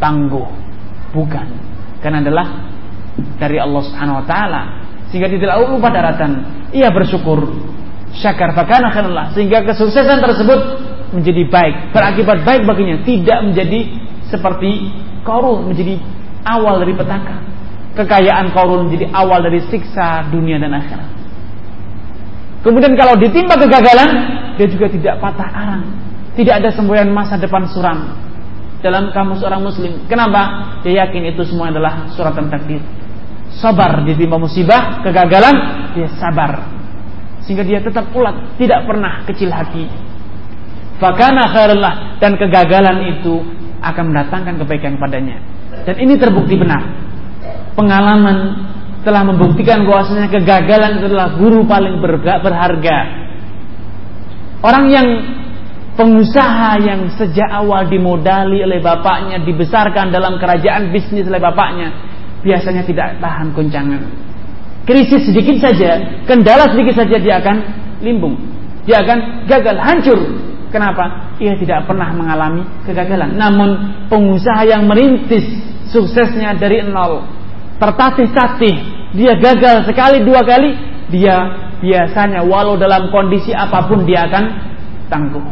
[0.00, 0.46] tangguh.
[1.12, 1.46] Bukan.
[2.00, 2.46] Karena adalah
[3.40, 4.62] dari Allah Subhanahu wa taala
[5.08, 6.32] sehingga tidak lupa daratan.
[6.72, 7.48] Ia bersyukur.
[8.16, 10.60] Syakar fakana khairullah sehingga kesuksesan tersebut
[11.12, 13.80] menjadi baik, berakibat baik baginya, tidak menjadi
[14.30, 14.90] seperti
[15.22, 15.98] korun menjadi
[16.46, 17.36] awal dari petaka.
[17.96, 21.10] Kekayaan korun menjadi awal dari siksa dunia dan akhirat.
[22.60, 24.10] Kemudian kalau ditimpa kegagalan,
[24.58, 25.84] dia juga tidak patah arang.
[26.34, 28.26] Tidak ada semboyan masa depan suram
[28.84, 30.04] dalam kamus orang muslim.
[30.10, 30.76] Kenapa?
[30.84, 32.82] Dia yakin itu semua adalah suratan takdir.
[33.56, 35.56] Sabar ditimpa musibah, kegagalan,
[35.96, 36.68] dia sabar.
[37.46, 39.86] Sehingga dia tetap ulat, tidak pernah kecil hati.
[40.98, 41.52] Fakana
[42.18, 43.44] dan kegagalan itu
[43.94, 45.38] akan mendatangkan kebaikan padanya.
[45.86, 46.82] Dan ini terbukti benar.
[47.76, 48.36] Pengalaman
[49.06, 52.02] telah membuktikan bahwasanya kegagalan adalah guru paling
[52.42, 52.98] berharga.
[54.64, 55.06] Orang yang
[55.94, 61.94] pengusaha yang sejak awal dimodali oleh bapaknya, dibesarkan dalam kerajaan bisnis oleh bapaknya,
[62.42, 64.02] biasanya tidak tahan goncangan.
[64.86, 67.56] Krisis sedikit saja, kendala sedikit saja dia akan
[68.02, 68.38] limbung.
[68.86, 70.20] Dia akan gagal, hancur.
[70.70, 71.36] Kenapa?
[71.38, 73.38] Ia tidak pernah mengalami kegagalan.
[73.38, 73.68] Namun
[74.10, 75.46] pengusaha yang merintis
[75.94, 77.22] suksesnya dari nol,
[77.78, 78.74] tertatih-tatih,
[79.14, 80.74] dia gagal sekali dua kali,
[81.08, 81.36] dia
[81.78, 84.44] biasanya walau dalam kondisi apa pun dia akan
[85.06, 85.46] tangguh.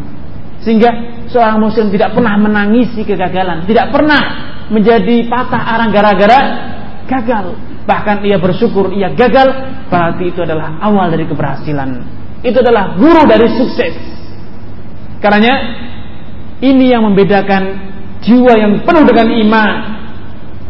[0.64, 0.90] Sehingga
[1.28, 4.22] seorang muslim tidak pernah menangisi kegagalan, tidak pernah
[4.72, 6.40] menjadi patah arang gara-gara
[7.04, 7.54] gagal.
[7.84, 9.52] Bahkan ia bersyukur ia gagal,
[9.92, 11.90] berarti itu adalah awal dari keberhasilan.
[12.40, 14.23] Itu adalah guru dari sukses.
[15.24, 15.56] Karena
[16.60, 17.62] ini yang membedakan
[18.20, 19.70] jiwa yang penuh dengan iman,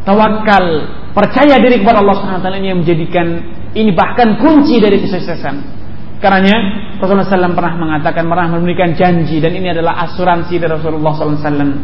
[0.07, 0.65] tawakal,
[1.11, 3.27] percaya diri kepada Allah Subhanahu ini yang menjadikan
[3.75, 5.83] ini bahkan kunci dari kesuksesan.
[6.23, 6.57] Karenanya
[7.03, 11.75] Rasulullah SAW pernah mengatakan pernah memberikan janji dan ini adalah asuransi dari Rasulullah SAW.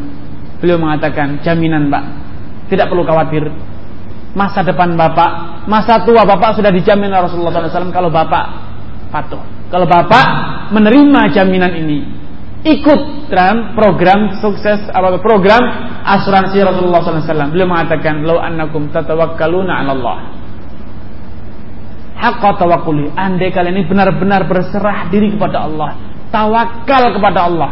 [0.62, 2.04] Beliau mengatakan jaminan pak,
[2.70, 3.50] tidak perlu khawatir.
[4.30, 8.44] Masa depan bapak, masa tua bapak sudah dijamin oleh Rasulullah SAW kalau bapak
[9.11, 9.42] patuh.
[9.74, 10.26] Kalau bapak
[10.70, 12.19] menerima jaminan ini,
[12.61, 15.62] ikut dalam program sukses atau program
[16.05, 17.53] asuransi Rasulullah SAW.
[17.53, 20.40] Beliau mengatakan, "Lau annakum tatawakkaluna Allah."
[22.20, 23.16] haqqa tawakkuli.
[23.16, 25.96] Andai kalian ini benar-benar berserah diri kepada Allah,
[26.29, 27.70] tawakal kepada Allah.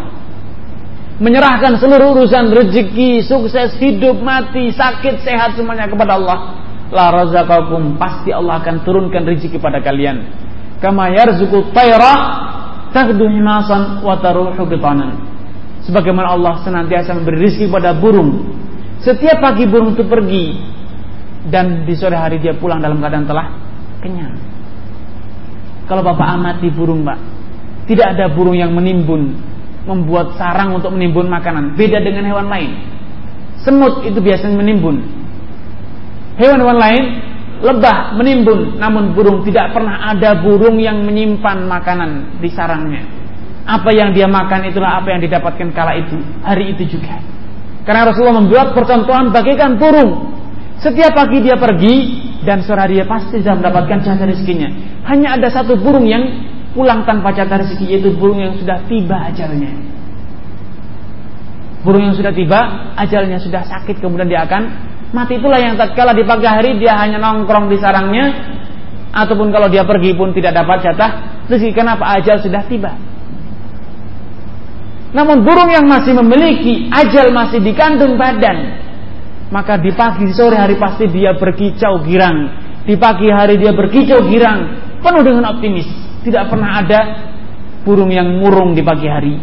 [1.19, 6.39] Menyerahkan seluruh urusan rezeki, sukses, hidup, mati, sakit, sehat semuanya kepada Allah.
[6.89, 10.25] La razaqakum, pasti Allah akan turunkan rezeki kepada kalian.
[10.79, 12.15] Kama yarzuqu tayra
[12.95, 14.17] taghdu himasan wa.
[15.89, 18.45] Sebagaimana Allah senantiasa memberi rezeki kepada burung.
[19.01, 20.59] Setiap pagi burung itu pergi
[21.49, 23.47] dan di sore hari dia pulang dalam keadaan telah
[24.05, 24.37] kenyang.
[25.89, 27.19] Kalau Bapak amati burung, Pak,
[27.89, 29.33] tidak ada burung yang menimbun,
[29.89, 31.73] membuat sarang untuk menimbun makanan.
[31.73, 32.71] Beda dengan hewan lain.
[33.65, 35.01] Semut itu biasanya menimbun.
[36.37, 37.05] Hewan-hewan lain
[37.59, 43.03] lebah menimbun, namun burung tidak pernah ada burung yang menyimpan makanan di sarangnya.
[43.69, 47.21] Apa yang dia makan itulah apa yang didapatkan kala itu, hari itu juga.
[47.85, 50.39] Karena Rasulullah membuat percontohan bagaikan burung.
[50.79, 51.95] Setiap pagi dia pergi,
[52.47, 54.71] dan sore dia pasti sudah mendapatkan jatah rezekinya.
[55.11, 56.23] Hanya ada satu burung yang
[56.73, 59.73] pulang tanpa jatah rezeki yaitu burung yang sudah tiba ajalnya.
[61.83, 64.63] Burung yang sudah tiba, ajalnya sudah sakit kemudian dia akan
[65.15, 68.27] mati itulah yang tatkala di pagi hari dia hanya nongkrong di sarangnya
[69.13, 71.11] ataupun kalau dia pergi pun tidak dapat jatah
[71.49, 72.93] rezeki kenapa ajal sudah tiba.
[75.09, 78.89] Namun burung yang masih memiliki ajal masih dikandung badan
[79.49, 82.69] maka di pagi sore hari pasti dia berkicau girang.
[82.85, 84.61] Di pagi hari dia berkicau girang,
[85.01, 85.89] penuh dengan optimis.
[86.25, 87.01] Tidak pernah ada
[87.85, 89.35] burung yang murung di pagi hari.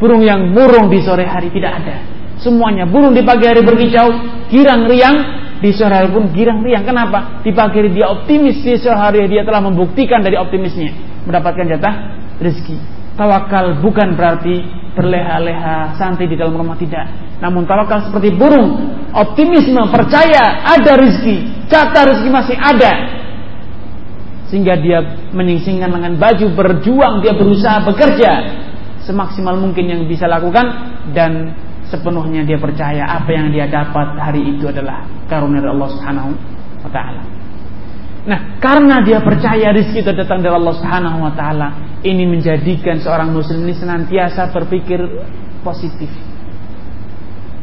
[0.00, 1.96] Burung yang murung di sore hari tidak ada.
[2.38, 4.08] Semuanya burung di pagi hari berkicau,
[4.46, 5.16] girang riang,
[5.58, 6.86] di sore hari pun girang riang.
[6.86, 7.42] Kenapa?
[7.42, 10.94] Di pagi hari dia optimis, di sore hari dia telah membuktikan dari optimisnya
[11.26, 11.94] mendapatkan jatah
[12.38, 12.78] rezeki.
[13.18, 14.62] Tawakal bukan berarti
[14.94, 17.36] berleha-leha santai di dalam rumah tidak.
[17.42, 22.92] Namun tawakal seperti burung, optimisme, percaya ada rezeki, jatah rezeki masih ada.
[24.48, 25.02] Sehingga dia
[25.34, 28.30] menyingsingkan dengan baju, berjuang, dia berusaha bekerja
[29.04, 30.66] semaksimal mungkin yang bisa lakukan
[31.16, 31.52] dan
[31.88, 36.30] sepenuhnya dia percaya apa yang dia dapat hari itu adalah karunia dari Allah Subhanahu
[36.84, 37.22] wa taala.
[38.28, 41.68] Nah, karena dia percaya rezeki itu datang dari Allah Subhanahu wa taala,
[42.04, 45.00] ini menjadikan seorang muslim ini senantiasa berpikir
[45.64, 46.12] positif.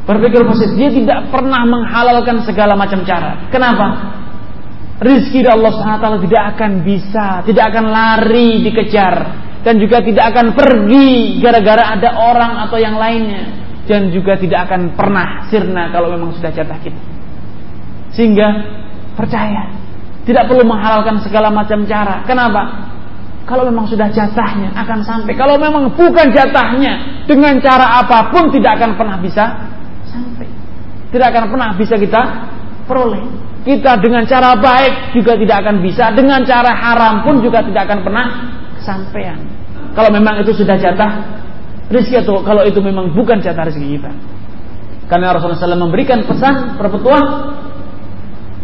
[0.06, 3.50] Berpikir positif, dia tidak pernah menghalalkan segala macam cara.
[3.54, 4.18] Kenapa?
[5.02, 9.16] Rizki dari Allah taala tidak akan bisa, tidak akan lari dikejar
[9.62, 14.98] dan juga tidak akan pergi gara-gara ada orang atau yang lainnya dan juga tidak akan
[14.98, 17.02] pernah sirna kalau memang sudah jatah kita.
[18.14, 18.48] Sehingga
[19.14, 19.70] percaya
[20.26, 22.26] tidak perlu menghalalkan segala macam cara.
[22.26, 22.92] Kenapa?
[23.46, 25.38] Kalau memang sudah jatahnya akan sampai.
[25.38, 29.46] Kalau memang bukan jatahnya dengan cara apa pun tidak akan pernah bisa
[30.10, 30.50] sampai.
[31.14, 32.22] Tidak akan pernah bisa kita
[32.90, 33.22] peroleh.
[33.62, 36.10] Kita dengan cara baik juga tidak akan bisa.
[36.18, 38.26] Dengan cara haram pun juga tidak akan pernah
[38.82, 39.38] kesampaian.
[39.94, 41.45] Kalau memang itu sudah jatah
[41.90, 44.12] rezeki atau kalau itu memang bukan jatah rezeki kita.
[45.06, 47.24] Karena Rasulullah SAW memberikan pesan perpetuan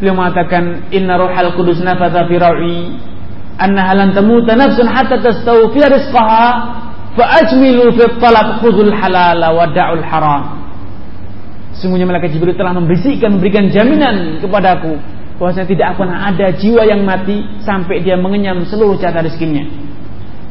[0.02, 2.78] beliau mengatakan inna ruhal kudus nafatha fi ra'i
[3.62, 6.48] anna halan tamuta nafsun hatta tastawfiya rizqaha
[7.14, 10.62] fa ajmilu fi talab khudhul halala wa da'ul haram.
[11.78, 14.98] Sungguhnya malaikat Jibril telah membisikkan memberikan jaminan kepadaku
[15.38, 19.66] bahwasanya tidak akan ada jiwa yang mati sampai dia mengenyam seluruh jatah rezekinya.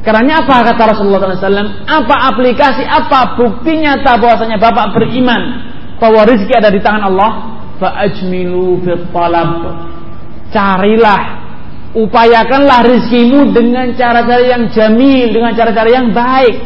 [0.01, 1.85] Karena apa kata Rasulullah SAW?
[1.85, 5.43] Apa aplikasi, apa bukti nyata bahwasanya bapak beriman
[6.01, 7.31] bahwa rezeki ada di tangan Allah?
[7.77, 8.81] Fa'ajmilu
[9.13, 9.61] talab.
[10.53, 11.23] Carilah,
[11.97, 16.57] upayakanlah rezekimu dengan cara-cara yang jamil, dengan cara-cara yang baik.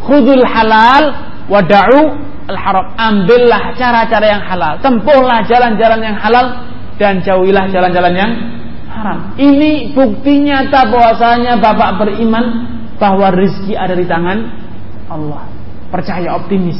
[0.00, 1.04] Khudul halal
[1.52, 2.00] wada'u
[2.48, 2.96] al-haram.
[2.96, 4.80] Ambillah cara-cara yang halal.
[4.80, 6.64] Tempuhlah jalan-jalan yang halal
[6.96, 8.32] dan jauhilah jalan-jalan yang
[9.00, 9.18] haram.
[9.40, 12.44] Ini bukti nyata bahwasanya Bapak beriman
[13.00, 14.38] bahwa rezeki ada di tangan
[15.08, 15.48] Allah.
[15.88, 16.76] Percaya optimis.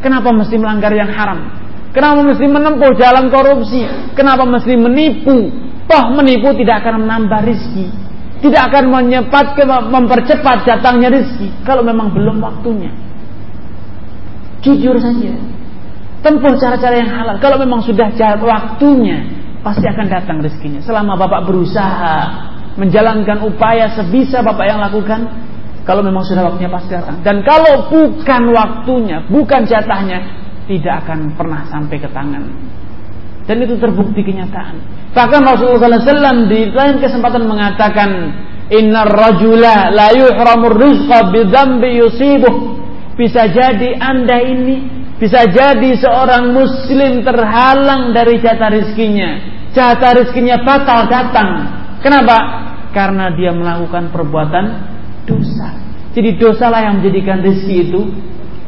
[0.00, 1.60] Kenapa mesti melanggar yang haram?
[1.92, 3.84] Kenapa mesti menempuh jalan korupsi?
[4.16, 5.52] Kenapa mesti menipu?
[5.84, 7.86] Toh menipu tidak akan menambah rezeki.
[8.40, 9.52] Tidak akan menyepat,
[9.92, 11.60] mempercepat datangnya rezeki.
[11.68, 12.88] Kalau memang belum waktunya.
[14.64, 15.36] Jujur saja.
[16.24, 17.36] Tempuh cara-cara yang halal.
[17.40, 18.08] Kalau memang sudah
[18.40, 20.80] waktunya, pasti akan datang rezekinya.
[20.84, 22.16] Selama Bapak berusaha
[22.76, 25.20] menjalankan upaya sebisa Bapak yang lakukan,
[25.84, 27.20] kalau memang sudah waktunya pasti datang.
[27.24, 30.18] Dan kalau bukan waktunya, bukan jatahnya,
[30.68, 32.44] tidak akan pernah sampai ke tangan.
[33.48, 34.76] Dan itu terbukti kenyataan.
[35.10, 38.10] Bahkan Rasulullah SAW di lain kesempatan mengatakan,
[38.70, 42.54] Inna rajula la yuhramur rizqa bidambi yusibuh.
[43.18, 49.30] Bisa jadi anda ini bisa jadi seorang muslim terhalang dari jatah rizkinya.
[49.76, 51.48] Jatah rizkinya batal datang.
[52.00, 52.36] Kenapa?
[52.96, 54.64] Karena dia melakukan perbuatan
[55.28, 55.76] dosa.
[56.16, 58.08] Jadi dosalah yang menjadikan rizki itu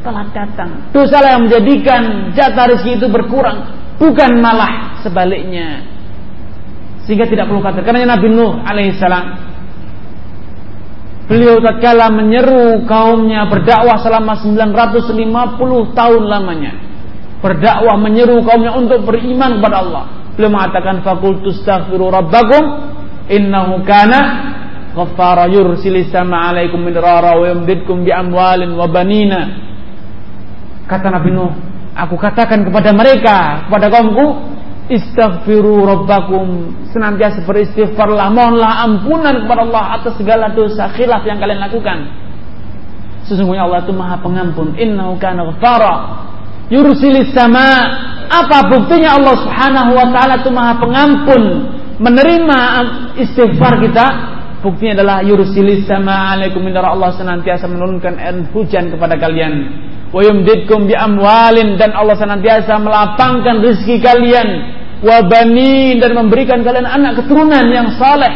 [0.05, 0.93] telah datang.
[0.93, 3.73] Dosalah yang menjadikan jatah rizki itu berkurang.
[3.97, 5.89] Bukan malah sebaliknya.
[7.03, 7.81] Sehingga tidak perlu kata.
[7.81, 9.52] Karena Nabi Nuh alaihissalam
[11.23, 16.73] Beliau tatkala menyeru kaumnya berdakwah selama 950 tahun lamanya.
[17.39, 20.03] Berdakwah menyeru kaumnya untuk beriman kepada Allah.
[20.35, 22.63] Beliau mengatakan fakultu astaghfiru rabbakum
[23.31, 24.19] innahu kana
[24.91, 29.41] ghaffara yursilis sama alaikum midrara wa yumdidkum bi amwalin wa banina.
[30.83, 31.53] Kata Nabi Nuh,
[31.95, 34.52] aku katakan kepada mereka, kepada kaumku,
[34.91, 36.75] Istighfiru rabbakum.
[36.91, 41.97] Senantiasa beristighfarlah mohonlah ampunan kepada Allah atas segala dosa khilaf yang kalian lakukan.
[43.23, 44.75] Sesungguhnya Allah itu maha pengampun.
[44.75, 45.95] Innahu kana ghafara
[46.67, 48.01] yursilis sama.
[48.27, 51.41] Apa buktinya Allah subhanahu wa ta'ala itu maha pengampun
[52.01, 52.59] menerima
[53.19, 54.05] istighfar kita?
[54.63, 56.35] Buktinya adalah yursilis sama.
[56.35, 58.19] Alaikum Allah senantiasa menurunkan
[58.51, 59.53] hujan kepada kalian
[60.13, 60.21] wa
[60.85, 64.49] bi amwalin dan Allah senantiasa melapangkan rezeki kalian.
[65.03, 68.31] wa banin dan memberikan kalian anak keturunan yang saleh.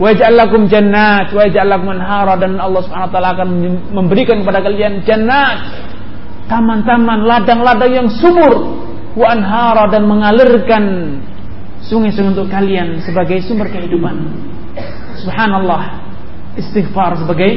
[0.00, 3.48] wa ja'alakum jannat wa anhara dan Allah Subhanahu wa taala akan
[3.92, 5.60] memberikan kepada kalian jannat
[6.48, 8.54] taman-taman ladang-ladang yang subur
[9.16, 10.84] wa anhara dan mengalirkan
[11.84, 14.16] sungai-sungai untuk kalian sebagai sumber kehidupan.
[15.22, 16.04] Subhanallah.
[16.56, 17.52] Istighfar sebagai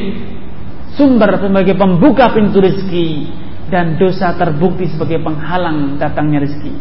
[0.97, 3.29] sumber sebagai pembuka pintu rezeki
[3.69, 6.73] dan dosa terbukti sebagai penghalang datangnya rezeki.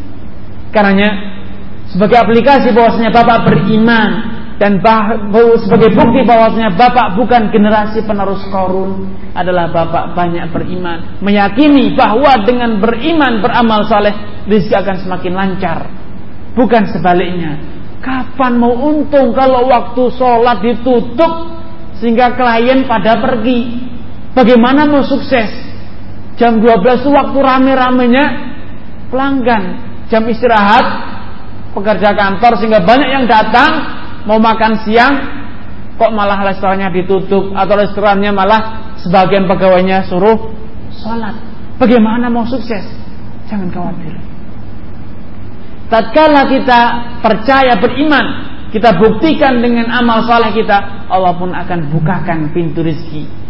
[0.73, 1.11] Karenanya
[1.92, 4.11] sebagai aplikasi bahwasanya Bapak beriman
[4.59, 4.83] dan
[5.62, 12.83] sebagai bukti bahwasanya Bapak bukan generasi penerus korun adalah Bapak banyak beriman, meyakini bahwa dengan
[12.83, 15.79] beriman beramal saleh rezeki akan semakin lancar.
[16.59, 17.79] Bukan sebaliknya.
[18.03, 21.55] Kapan mau untung kalau waktu sholat ditutup
[21.99, 23.90] sehingga klien pada pergi
[24.37, 25.69] Bagaimana mau sukses?
[26.38, 28.25] Jam 12 itu waktu rame-ramenya
[29.11, 29.64] pelanggan.
[30.09, 30.87] Jam istirahat
[31.75, 33.71] pekerja kantor sehingga banyak yang datang
[34.25, 35.14] mau makan siang
[35.99, 38.61] kok malah restorannya ditutup atau restorannya malah
[39.03, 40.55] sebagian pegawainya suruh
[40.95, 41.35] sholat.
[41.76, 42.87] Bagaimana mau sukses?
[43.51, 44.14] Jangan khawatir.
[45.89, 46.81] Tatkala kita
[47.24, 48.26] percaya beriman,
[48.70, 53.47] kita buktikan dengan amal saleh kita, Allah pun akan bukakan pintu rezeki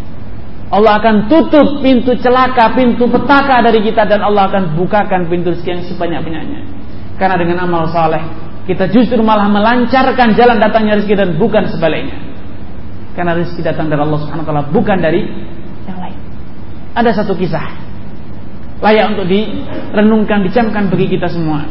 [0.68, 5.68] Allah akan tutup pintu celaka, pintu petaka dari kita dan Allah akan bukakan pintu rezeki
[5.80, 6.60] yang sebanyak-banyaknya.
[7.16, 8.20] Karena dengan amal saleh
[8.68, 12.20] kita justru malah melancarkan jalan datangnya rezeki dan bukan sebaliknya.
[13.16, 15.24] Karena rezeki datang dari Allah Subhanahu wa taala bukan dari
[15.88, 16.18] yang lain.
[16.92, 17.88] Ada satu kisah
[18.78, 21.66] layak untuk direnungkan, dicamkan bagi kita semua.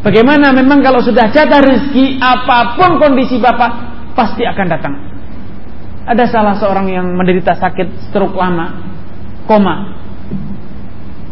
[0.00, 3.70] Bagaimana memang kalau sudah jatah rezeki apa pun kondisi Bapak
[4.16, 4.94] pasti akan datang.
[6.06, 8.78] Ada salah seorang yang menderita sakit stroke lama,
[9.50, 9.98] koma,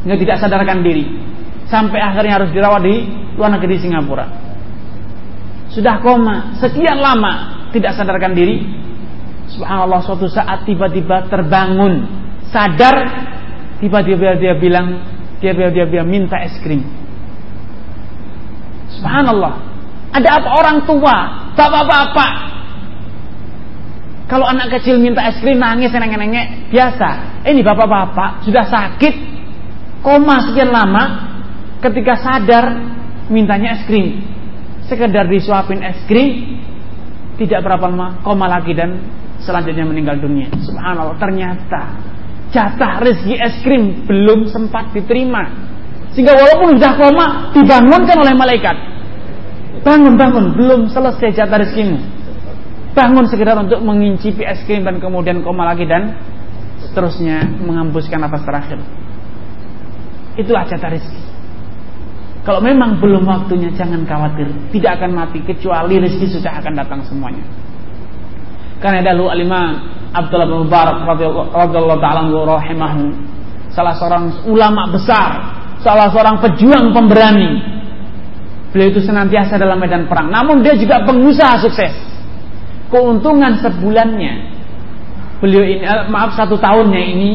[0.02, 1.06] nggak tidak sadarkan diri,
[1.70, 3.06] sampai akhirnya harus dirawat di
[3.38, 4.26] luar negeri Singapura.
[5.70, 8.66] Sudah koma sekian lama tidak sadarkan diri,
[9.54, 12.10] subhanallah suatu saat tiba-tiba terbangun,
[12.50, 12.98] sadar,
[13.78, 15.06] tiba-tiba dia bilang
[15.38, 16.82] dia dia, dia, dia minta es krim.
[18.98, 19.70] Subhanallah.
[20.14, 21.16] Ada apa orang tua,
[21.58, 22.32] bapak-bapak
[24.24, 27.44] kalau anak kecil minta es krim nangis nengek-nengek biasa.
[27.44, 29.14] Ini bapak-bapak sudah sakit
[30.00, 31.04] koma sekian lama
[31.84, 32.64] ketika sadar
[33.28, 34.24] mintanya es krim.
[34.88, 36.56] Sekedar disuapin es krim
[37.36, 38.96] tidak berapa lama koma lagi dan
[39.44, 40.48] selanjutnya meninggal dunia.
[40.56, 41.82] Subhanallah ternyata
[42.48, 45.52] jatah rezeki es krim belum sempat diterima.
[46.16, 48.76] Sehingga walaupun sudah koma dibangunkan oleh malaikat.
[49.84, 52.23] Bangun bangun belum selesai jatah rezekimu
[52.95, 56.14] bangun sekedar untuk mengincipi es krim dan kemudian koma lagi dan
[56.88, 58.78] seterusnya menghembuskan nafas terakhir.
[60.38, 61.22] Itulah jatah rezeki.
[62.47, 67.42] Kalau memang belum waktunya jangan khawatir, tidak akan mati kecuali rezeki sudah akan datang semuanya.
[68.78, 69.70] Karena dahulu al-Imam
[70.14, 73.05] Abdullah bin Mubarak radhiyallahu taala rahimahu
[73.74, 75.30] salah seorang ulama besar,
[75.82, 77.74] salah seorang pejuang pemberani.
[78.70, 82.13] Beliau itu senantiasa dalam medan perang, namun dia juga pengusaha sukses
[82.95, 84.55] keuntungan sebulannya.
[85.42, 87.30] Beliau ini eh, maaf satu tahunnya ini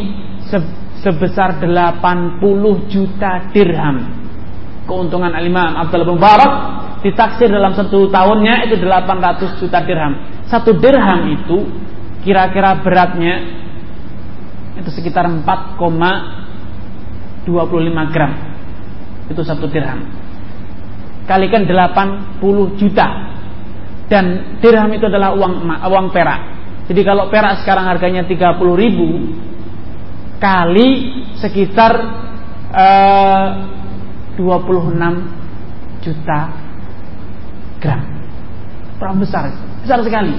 [0.48, 0.56] se,
[1.04, 2.40] sebesar 80
[2.88, 4.08] juta dirham.
[4.88, 10.16] Keuntungan al-imam Abdul Mubarak ditaksir dalam satu tahunnya itu 800 juta dirham.
[10.48, 11.68] Satu dirham itu
[12.24, 13.60] kira-kira beratnya
[14.80, 18.32] itu sekitar 4,25 gram.
[19.28, 20.08] Itu satu dirham.
[21.30, 23.29] Kalikan 80 juta
[24.10, 26.42] dan dirham itu adalah uang uang perak.
[26.90, 29.08] Jadi kalau perak sekarang harganya 30 ribu
[30.42, 30.90] kali
[31.38, 31.94] sekitar
[32.74, 33.48] eh,
[34.42, 36.40] 26 juta
[37.78, 38.02] gram.
[38.98, 39.54] Berapa besar?
[39.86, 40.34] Besar sekali.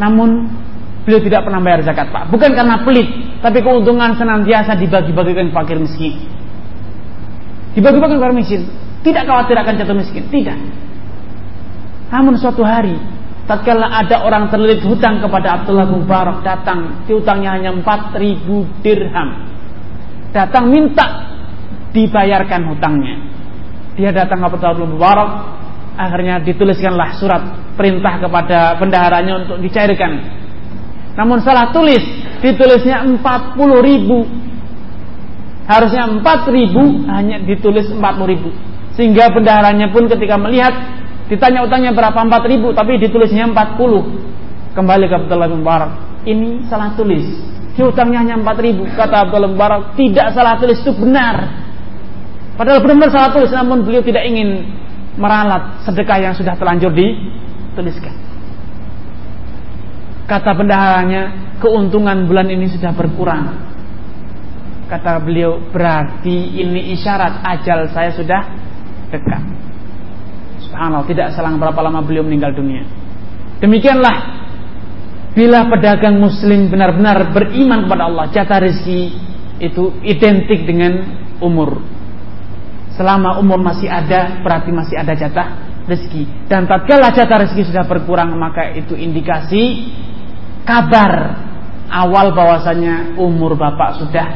[0.00, 0.48] Namun
[1.04, 2.30] beliau tidak pernah bayar zakat pak.
[2.30, 6.24] Bukan karena pelit, tapi keuntungan senantiasa dibagi-bagikan fakir miskin.
[7.76, 8.62] Dibagi-bagikan fakir miskin.
[9.02, 10.24] Tidak khawatir akan jatuh miskin.
[10.30, 10.58] Tidak.
[12.12, 12.92] Namun suatu hari
[13.48, 19.28] tatkala ada orang terlilit hutang kepada Abdullah bin Mubarak datang, hutangnya hanya 4000 dirham.
[20.30, 21.32] Datang minta
[21.96, 23.16] dibayarkan hutangnya.
[23.96, 25.30] Dia datang ke Abdullah bin Mubarak,
[25.96, 27.42] akhirnya dituliskanlah surat
[27.80, 30.12] perintah kepada bendaharanya untuk dicairkan.
[31.16, 32.00] Namun salah tulis,
[32.40, 33.20] ditulisnya 40
[33.84, 34.24] ribu.
[35.62, 38.48] Harusnya 4 ribu, hanya ditulis 40 ribu.
[38.92, 40.72] Sehingga bendaharanya pun ketika melihat
[41.32, 42.12] Ditanya utangnya berapa?
[42.12, 44.76] 4 ribu, tapi ditulisnya 40.
[44.76, 45.92] Kembali ke Abdullah bin Mubarak.
[46.28, 47.24] Ini salah tulis.
[47.72, 48.84] Dia utangnya hanya 4 ribu.
[48.92, 51.48] Kata Abdullah bin Mubarak, tidak salah tulis itu benar.
[52.60, 54.76] Padahal benar-benar salah tulis, namun beliau tidak ingin
[55.16, 58.12] meralat sedekah yang sudah terlanjur dituliskan.
[60.28, 63.72] Kata bendaharanya, keuntungan bulan ini sudah berkurang.
[64.92, 68.40] Kata beliau, berarti ini isyarat ajal saya sudah
[69.08, 69.71] dekat.
[70.72, 72.88] Subhanallah, tidak selang berapa lama beliau meninggal dunia.
[73.60, 74.16] Demikianlah
[75.36, 79.00] bila pedagang muslim benar-benar beriman kepada Allah, jatah rezeki
[79.60, 81.04] itu identik dengan
[81.44, 81.76] umur.
[82.96, 86.48] Selama umur masih ada, berarti masih ada jatah rezeki.
[86.48, 89.92] Dan tatkala jatah rezeki sudah berkurang, maka itu indikasi
[90.64, 91.36] kabar
[91.92, 94.26] awal bahwasanya umur bapak sudah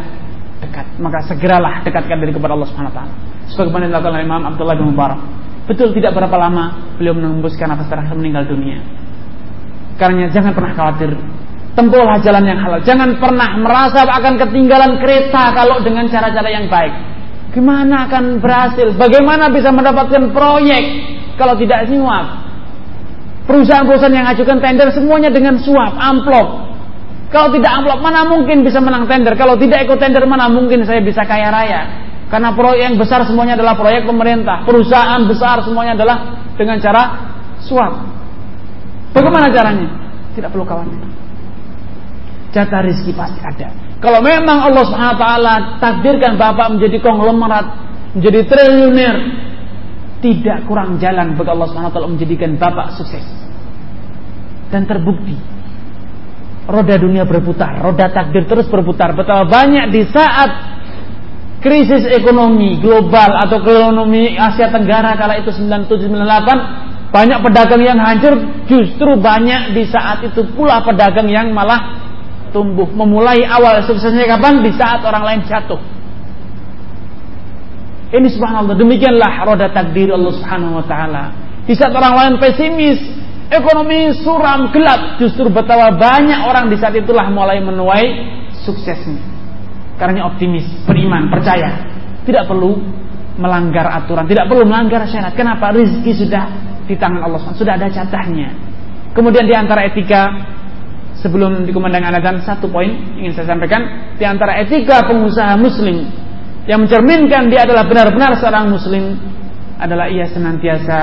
[0.61, 1.01] dekat.
[1.01, 3.13] Maka segeralah dekatkan diri kepada Allah Subhanahu wa taala.
[3.53, 5.21] Sebagaimana dilakukan oleh Imam Abdullah bin Mubarak.
[5.67, 8.79] Betul tidak berapa lama beliau menembuskan nafas terakhir meninggal dunia.
[9.99, 11.11] Karena jangan pernah khawatir.
[11.77, 12.81] Tempuhlah jalan yang halal.
[12.87, 16.95] Jangan pernah merasa akan ketinggalan kereta kalau dengan cara-cara yang baik.
[17.53, 18.97] Gimana akan berhasil?
[18.97, 20.85] Bagaimana bisa mendapatkan proyek
[21.37, 22.47] kalau tidak nyuap?
[23.45, 26.79] Perusahaan-perusahaan yang ajukan tender semuanya dengan suap, amplop.
[27.31, 29.35] Kalau tidak amplop, mana mungkin bisa menang tender?
[29.35, 32.06] Kalau tidak ikut tender, mana mungkin saya bisa kaya raya?
[32.27, 34.67] Karena proyek yang besar semuanya adalah proyek pemerintah.
[34.67, 36.17] Perusahaan besar semuanya adalah
[36.59, 37.03] dengan cara
[37.63, 37.93] suap.
[39.15, 39.89] Bagaimana caranya?
[40.35, 41.01] Tidak perlu khawatir.
[42.51, 43.69] Jatah rezeki pasti ada.
[44.03, 47.67] Kalau memang Allah Subhanahu wa taala takdirkan Bapak menjadi konglomerat,
[48.19, 49.17] menjadi triliuner,
[50.21, 53.25] tidak kurang jalan bagi Allah Subhanahu wa taala menjadikan Bapak sukses.
[54.69, 55.39] Dan terbukti
[56.67, 59.15] roda dunia berputar, roda takdir terus berputar.
[59.15, 60.76] Betapa banyak di saat
[61.67, 68.35] krisis ekonomi global atau ekonomi Asia Tenggara kala itu 9798 Banyak pedagang yang hancur,
[68.69, 72.03] justru banyak di saat itu pula pedagang yang malah
[72.51, 72.85] tumbuh.
[72.85, 74.61] Memulai awal suksesnya kapan?
[74.61, 75.81] Di saat orang lain jatuh.
[78.13, 81.25] Ini subhanallah, demikianlah roda takdir Allah subhanahu wa ta'ala.
[81.65, 83.01] Di saat orang lain pesimis,
[83.51, 88.07] ekonomi suram, gelap, justru betapa banyak orang di saat itulah mulai menuai
[88.63, 89.36] suksesnya.
[89.97, 91.89] Karena optimis, beriman, percaya.
[92.23, 92.77] Tidak perlu
[93.37, 95.37] melanggar aturan, tidak perlu melanggar syarat.
[95.37, 95.73] Kenapa?
[95.73, 96.45] Rizki sudah
[96.89, 98.49] di tangan Allah SWT, sudah ada catahnya.
[99.13, 100.29] Kemudian di antara etika
[101.21, 106.05] sebelum dikumandangkan azan satu poin ingin saya sampaikan di antara etika pengusaha muslim
[106.69, 109.17] yang mencerminkan dia adalah benar-benar seorang muslim
[109.81, 110.99] adalah ia senantiasa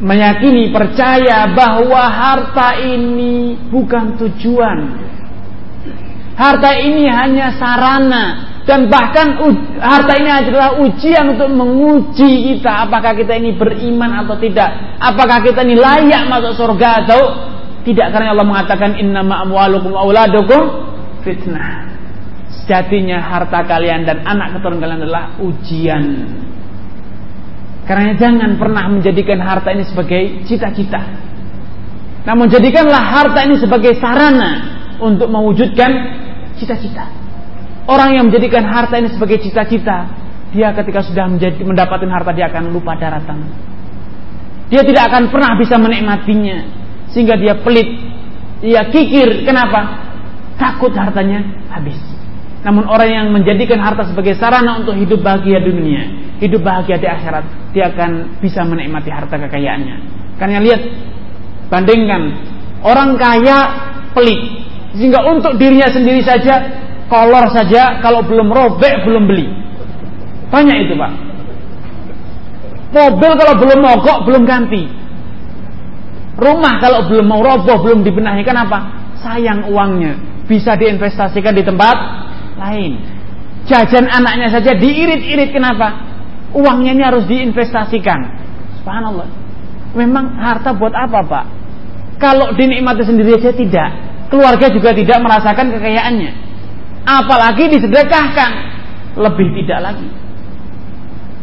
[0.00, 4.78] meyakini percaya bahwa harta ini bukan tujuan
[6.40, 8.24] harta ini hanya sarana
[8.64, 9.36] dan bahkan
[9.76, 15.60] harta ini adalah ujian untuk menguji kita apakah kita ini beriman atau tidak apakah kita
[15.68, 17.20] ini layak masuk surga atau
[17.84, 20.90] tidak karena Allah mengatakan inna amwalukum auladukum
[21.24, 21.88] fitnah.
[22.50, 26.04] Sejatinya harta kalian dan anak keturunan kalian adalah ujian.
[27.88, 31.00] Karena jangan pernah menjadikan harta ini sebagai cita-cita.
[32.28, 36.19] Namun jadikanlah harta ini sebagai sarana untuk mewujudkan
[36.60, 37.08] cita-cita.
[37.88, 40.06] Orang yang menjadikan harta ini sebagai cita-cita,
[40.52, 43.48] dia ketika sudah menjadi, mendapatkan harta dia akan lupa daratan.
[44.70, 46.62] Dia tidak akan pernah bisa menikmatinya
[47.10, 47.88] sehingga dia pelit,
[48.62, 49.42] dia kikir.
[49.42, 50.06] Kenapa?
[50.54, 51.98] Takut hartanya habis.
[52.60, 57.72] Namun orang yang menjadikan harta sebagai sarana untuk hidup bahagia dunia, hidup bahagia di akhirat,
[57.72, 59.96] dia akan bisa menikmati harta kekayaannya.
[60.36, 60.82] Karena lihat,
[61.72, 62.22] bandingkan
[62.84, 63.58] orang kaya
[64.12, 64.59] pelit,
[64.94, 66.66] sehingga untuk dirinya sendiri saja,
[67.06, 69.46] kolor saja, kalau belum robek belum beli.
[70.50, 71.12] Banyak itu pak.
[72.90, 74.82] Mobil kalau belum mogok belum ganti.
[76.40, 79.12] Rumah kalau belum mau roboh, belum dibenahi, kenapa?
[79.20, 80.16] Sayang uangnya.
[80.48, 81.96] Bisa diinvestasikan di tempat
[82.56, 82.96] lain.
[83.68, 86.00] Jajan anaknya saja diirit-irit, kenapa?
[86.56, 88.40] Uangnya ini harus diinvestasikan.
[88.80, 89.28] Subhanallah.
[89.92, 91.44] Memang harta buat apa, Pak?
[92.16, 93.90] Kalau dinikmati sendiri saja tidak.
[94.30, 96.32] Keluarga juga tidak merasakan kekayaannya.
[97.02, 98.50] Apalagi disedekahkan.
[99.18, 100.08] Lebih tidak lagi.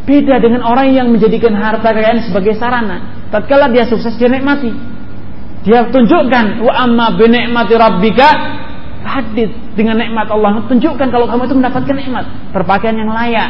[0.08, 3.28] Beda dengan orang yang menjadikan harta kekayaan sebagai sarana.
[3.28, 4.72] Tatkala dia sukses dia nikmati.
[5.68, 8.30] Dia tunjukkan wa amma bi ni'mati rabbika
[9.04, 12.26] hadith dengan nikmat Allah tunjukkan kalau kamu itu mendapatkan nikmat.
[12.56, 13.50] Berpakaian yang layak.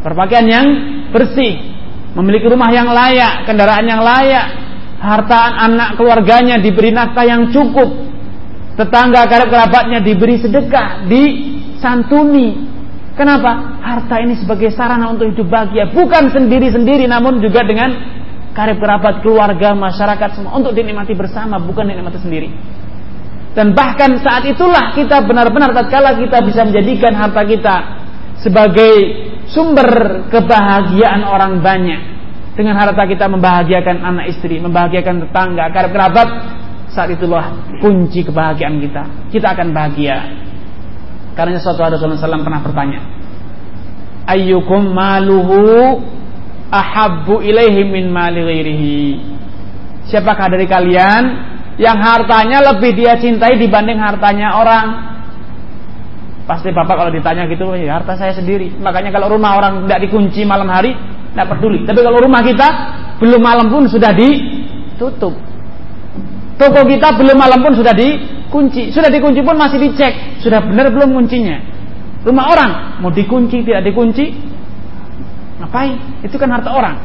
[0.00, 0.66] Berpakaian yang
[1.12, 1.76] bersih.
[2.16, 4.72] Memiliki rumah yang layak kendaraan yang layak.
[4.96, 7.88] Harta anak keluarganya diberi nafkah yang cukup
[8.80, 12.64] tetangga karib kerabatnya diberi sedekah disantuni
[13.12, 18.20] kenapa harta ini sebagai sarana untuk hidup bahagia bukan sendiri-sendiri namun juga dengan
[18.50, 22.48] karib kerabat, keluarga, masyarakat semua untuk dinikmati bersama, bukan dinikmati sendiri.
[23.50, 27.76] Dan bahkan saat itulah kita benar-benar tatkala kita bisa menjadikan harta kita
[28.46, 28.94] sebagai
[29.50, 32.00] sumber kebahagiaan orang banyak.
[32.54, 36.28] Dengan harta kita membahagiakan anak istri, membahagiakan tetangga, karib kerabat,
[36.90, 39.02] saat itulah kunci kebahagiaan kita.
[39.30, 40.18] Kita akan bahagia.
[41.38, 43.00] Karena suatu hari Rasulullah SAW pernah bertanya,
[44.26, 46.02] Ayyukum maluhu
[46.70, 48.98] ahabbu ilaihi min mali ghairihi.
[50.10, 51.22] Siapakah dari kalian
[51.78, 54.86] yang hartanya lebih dia cintai dibanding hartanya orang?
[56.50, 58.74] Pasti bapak kalau ditanya gitu, ya harta saya sendiri.
[58.82, 60.90] Makanya kalau rumah orang tidak dikunci malam hari,
[61.30, 61.86] tidak peduli.
[61.86, 62.68] Tapi kalau rumah kita
[63.22, 65.50] belum malam pun sudah ditutup.
[66.60, 68.92] Toko kita belum malam pun sudah dikunci.
[68.92, 70.44] Sudah dikunci pun masih dicek.
[70.44, 71.56] Sudah benar belum kuncinya.
[72.20, 74.50] Rumah orang mau dikunci tidak dikunci
[75.60, 76.24] Ngapain?
[76.24, 76.96] Itu kan harta orang.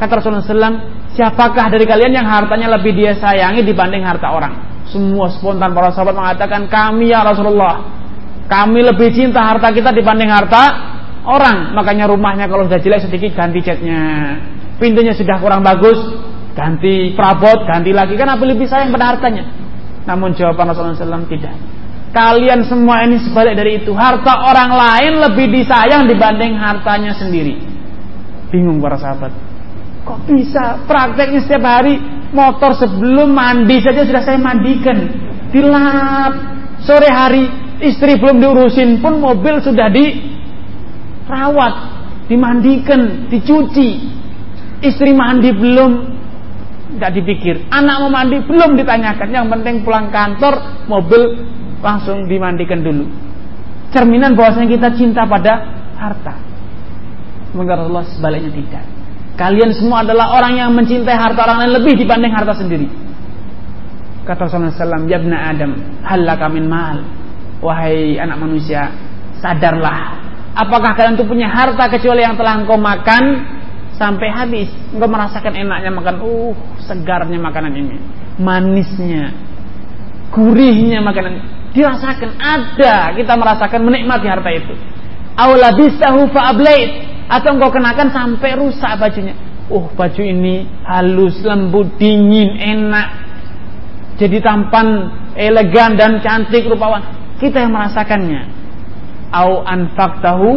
[0.00, 0.76] Kata Rasulullah SAW,
[1.12, 4.82] siapakah dari kalian yang hartanya lebih dia sayangi dibanding harta orang?
[4.88, 8.00] Semua spontan para sahabat mengatakan, kami ya Rasulullah.
[8.48, 10.62] Kami lebih cinta harta kita dibanding harta
[11.28, 11.76] orang.
[11.76, 14.00] Makanya rumahnya kalau sudah jelek sedikit ganti catnya.
[14.80, 16.00] Pintunya sudah kurang bagus,
[16.54, 18.14] ganti perabot, ganti lagi.
[18.18, 19.44] Kan apa lebih sayang pada hartanya?
[20.08, 21.54] Namun jawaban Rasulullah SAW tidak.
[22.10, 23.94] Kalian semua ini sebalik dari itu.
[23.94, 27.54] Harta orang lain lebih disayang dibanding hartanya sendiri.
[28.50, 29.30] Bingung para sahabat.
[30.02, 32.02] Kok bisa prakteknya setiap hari
[32.34, 34.98] motor sebelum mandi saja sudah saya mandikan.
[35.54, 36.34] Dilap.
[36.80, 37.44] Sore hari
[37.84, 41.74] istri belum diurusin pun mobil sudah dirawat,
[42.26, 44.18] dimandikan, dicuci.
[44.80, 46.09] Istri mandi belum
[46.96, 47.54] tidak dipikir.
[47.70, 49.28] Anak mau mandi belum ditanyakan.
[49.30, 51.22] Yang penting pulang kantor, mobil
[51.80, 53.06] langsung dimandikan dulu.
[53.90, 55.66] Cerminan bahwasanya kita cinta pada
[55.98, 56.34] harta.
[57.50, 58.84] Sementara Allah sebaliknya tidak.
[59.34, 62.86] Kalian semua adalah orang yang mencintai harta orang lain lebih dibanding harta sendiri.
[64.22, 65.72] Kata Rasulullah SAW, Yabna Adam,
[66.04, 67.02] halaka min mal.
[67.64, 68.92] Wahai anak manusia,
[69.40, 70.22] sadarlah.
[70.54, 73.22] Apakah kalian itu punya harta kecuali yang telah engkau makan
[74.00, 74.72] sampai habis?
[74.96, 76.56] Engkau merasakan enaknya makan, uh,
[76.88, 78.00] segarnya makanan ini.
[78.40, 79.36] Manisnya,
[80.32, 81.44] gurihnya makanan.
[81.76, 83.12] Dirasakan, ada.
[83.12, 84.72] Kita merasakan menikmati harta itu.
[85.36, 87.12] Aulabisahu fa'ablait.
[87.28, 89.36] Atau engkau kenakan sampai rusak bajunya.
[89.70, 93.08] Oh baju ini halus, lembut, dingin, enak.
[94.18, 97.06] Jadi tampan, elegan dan cantik rupawan.
[97.38, 98.42] Kita yang merasakannya.
[99.30, 100.50] Au anfaqtahu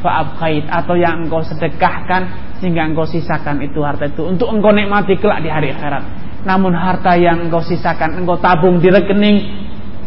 [0.00, 5.44] fa'abkhait atau yang engkau sedekahkan sehingga engkau sisakan itu harta itu untuk engkau nikmati kelak
[5.44, 6.04] di hari akhirat.
[6.44, 9.36] Namun harta yang engkau sisakan, engkau tabung di rekening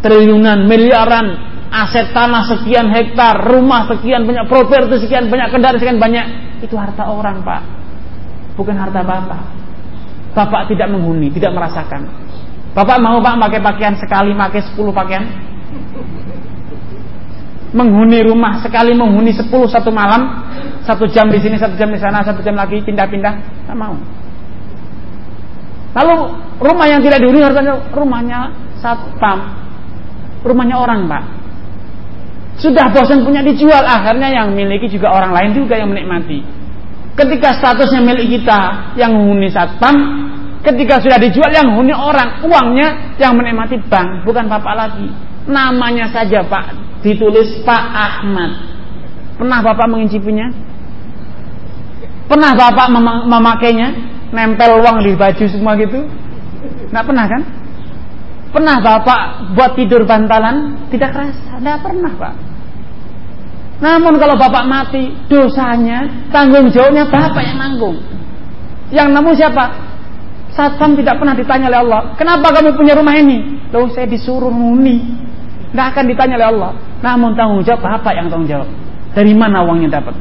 [0.01, 1.25] triliunan, miliaran,
[1.71, 6.25] aset tanah sekian hektar, rumah sekian banyak, properti sekian banyak, kendaraan sekian banyak,
[6.61, 7.61] itu harta orang pak,
[8.59, 9.41] bukan harta bapak.
[10.33, 12.09] Bapak tidak menghuni, tidak merasakan.
[12.73, 15.52] Bapak mau pak pakai pakaian sekali, pakai 10 pakaian?
[17.73, 20.45] Menghuni rumah sekali, menghuni 10 satu malam,
[20.85, 23.97] satu jam di sini, satu jam di sana, satu jam lagi pindah-pindah, tak mau.
[25.93, 26.15] Lalu
[26.61, 29.57] rumah yang tidak dihuni hartanya rumahnya satpam,
[30.45, 31.43] rumahnya orang pak
[32.61, 36.45] sudah bosan punya dijual, akhirnya yang miliki juga orang lain juga yang menikmati.
[37.17, 39.95] Ketika statusnya milik kita yang menghuni satpam,
[40.61, 45.09] ketika sudah dijual yang menghuni orang, uangnya yang menikmati bank, bukan bapak lagi.
[45.43, 46.71] Namanya saja pak,
[47.03, 48.51] ditulis Pak Ahmad.
[49.35, 50.47] Pernah bapak mengincipinya?
[52.31, 53.89] Pernah bapak mem memakainya?
[54.33, 56.09] Nempel uang di baju semua gitu?
[56.89, 57.41] Nggak pernah kan?
[58.53, 59.21] Pernah Bapak
[59.57, 60.85] buat tidur bantalan?
[60.93, 62.33] Tidak kerasa, tidak pernah Pak.
[63.81, 67.97] Namun kalau Bapak mati, dosanya, tanggung jawabnya Bapak yang nanggung.
[68.93, 69.65] Yang namun siapa?
[70.53, 72.01] Satpam tidak pernah ditanya oleh Allah.
[72.13, 73.57] Kenapa kamu punya rumah ini?
[73.73, 75.01] Loh saya disuruh muni.
[75.73, 76.71] Tidak akan ditanya oleh Allah.
[77.01, 78.69] Namun tanggung jawab Bapak yang tanggung jawab.
[79.17, 80.13] Dari mana uangnya dapat?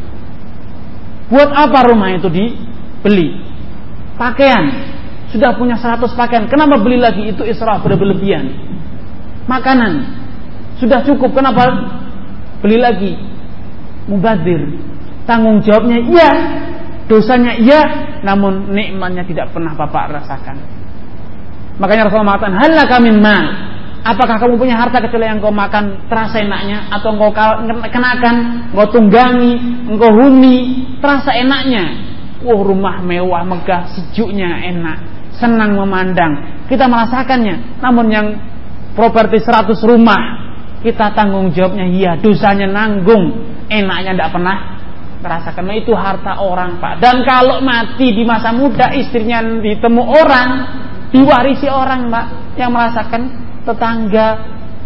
[1.29, 3.37] Buat apa rumah itu dibeli?
[4.17, 4.65] Pakaian,
[5.29, 7.33] sudah punya 100 pakaian, kenapa beli lagi?
[7.33, 8.49] Itu israf berlebihan.
[9.45, 9.93] Makanan
[10.81, 11.69] sudah cukup, kenapa
[12.65, 13.13] beli lagi?
[14.09, 14.73] Mubadir.
[15.29, 16.31] Tanggung jawabnya iya,
[17.09, 17.81] dosanya iya,
[18.25, 20.57] namun nikmatnya tidak pernah Bapak rasakan.
[21.81, 23.72] Makanya Rasulullah mengatakan, "Halaka min mal."
[24.03, 27.31] Apakah kamu punya harta kecuali yang kau makan terasa enaknya atau engkau
[27.87, 28.37] kenakan,
[28.75, 29.53] engkau tunggangi,
[29.87, 30.59] engkau huni,
[30.99, 32.11] terasa enaknya.
[32.43, 36.65] Wah, rumah mewah, megah, sejuknya enak senang memandang.
[36.71, 37.83] Kita merasakannya.
[37.83, 38.27] Namun yang
[38.95, 40.21] properti 100 rumah,
[40.87, 43.51] kita tanggung jawabnya iya, dosanya nanggung.
[43.67, 44.57] Enaknya tidak pernah
[45.19, 45.63] merasakan.
[45.67, 47.03] Nah, itu harta orang, Pak.
[47.03, 50.49] Dan kalau mati di masa muda, istrinya ditemu orang,
[51.11, 52.27] diwarisi orang, Pak,
[52.59, 53.23] yang merasakan
[53.63, 54.29] tetangga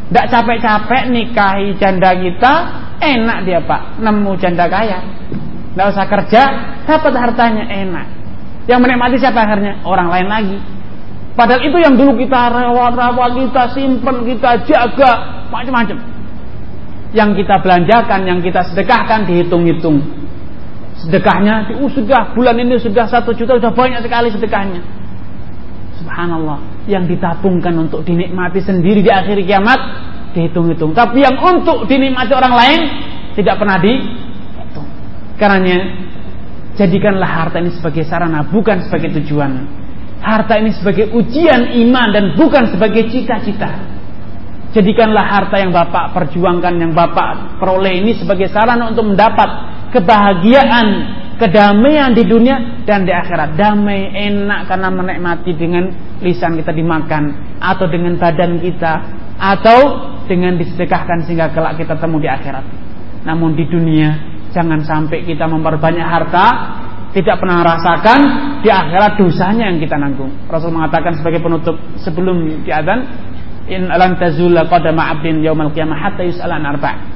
[0.07, 2.55] tidak capek-capek nikahi janda kita,
[3.03, 5.03] enak dia Pak, nemu janda kaya.
[5.74, 6.43] Tidak usah kerja,
[6.87, 8.07] dapat hartanya enak.
[8.70, 9.83] Yang menikmati siapa akhirnya?
[9.83, 10.59] Orang lain lagi.
[11.35, 15.99] Padahal itu yang dulu kita rawat-rawat, kita simpen, kita jaga, macam-macam.
[17.12, 20.01] Yang kita belanjakan, yang kita sedekahkan dihitung-hitung.
[20.97, 24.81] Sedekahnya, uh, sudah bulan ini sudah satu juta, sudah banyak sekali sedekahnya.
[26.01, 26.57] Subhanallah,
[26.87, 29.80] yang ditabungkan untuk dinikmati sendiri di akhir kiamat
[30.34, 30.95] dihitung-hitung.
[30.95, 32.80] Tapi yang untuk dinikmati orang lain
[33.34, 34.89] tidak pernah dihitung.
[35.37, 35.59] Karena
[36.76, 39.64] Jadikanlah harta ini sebagai sarana, bukan sebagai tujuan.
[40.20, 43.97] Harta ini sebagai ujian iman dan bukan sebagai cita-cita.
[44.76, 49.49] Jadikanlah harta yang Bapak perjuangkan, yang Bapak peroleh ini sebagai sarana untuk mendapat
[49.97, 53.57] kebahagiaan, kedamaian di dunia dan di akhirat.
[53.57, 55.89] Damai, enak karena menikmati dengan
[56.20, 58.93] lisan kita dimakan atau dengan badan kita
[59.37, 59.80] atau
[60.24, 62.64] dengan disedekahkan sehingga kelak kita temu di akhirat.
[63.28, 66.47] Namun di dunia Jangan sampai kita memperbanyak harta
[67.12, 68.20] tidak pernah rasakan
[68.64, 70.32] di akhirat dosanya yang kita nanggung.
[70.49, 73.05] Rasul mengatakan sebagai penutup sebelum diadzan,
[73.68, 77.16] in alam tazula qadama 'abdin yaumal qiyamah hatta yus'alan arba'.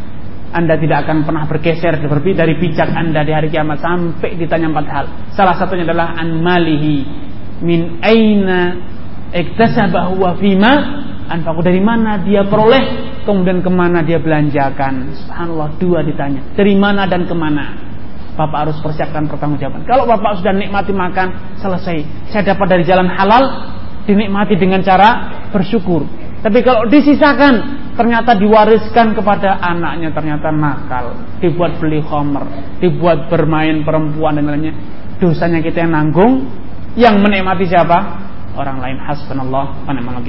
[0.51, 5.07] Anda tidak akan pernah bergeser dari pijak Anda di hari kiamat sampai ditanya empat hal.
[5.35, 7.07] Salah satunya adalah an malihi
[7.63, 8.75] min aina
[9.31, 10.73] iktasabahu wa fima
[11.31, 15.15] anfaqu dari mana dia peroleh kemudian ke mana dia belanjakan.
[15.15, 16.43] Subhanallah dua ditanya.
[16.59, 17.91] Dari mana dan ke mana?
[18.35, 19.85] Bapak harus persiapkan pertanggungjawaban.
[19.85, 22.31] Kalau Bapak sudah nikmati makan, selesai.
[22.33, 23.69] Saya dapat dari jalan halal,
[24.09, 26.09] dinikmati dengan cara bersyukur.
[26.41, 27.55] Tapi kalau disisakan,
[28.01, 31.13] ternyata diwariskan kepada anaknya, ternyata nakal.
[31.37, 32.45] Dibuat beli homer,
[32.81, 34.75] dibuat bermain perempuan dan lainnya.
[35.21, 36.49] dosanya kita yang nanggung,
[36.97, 38.25] yang menikmati siapa?
[38.57, 40.25] Orang lain hasbunallah wa ni'mal.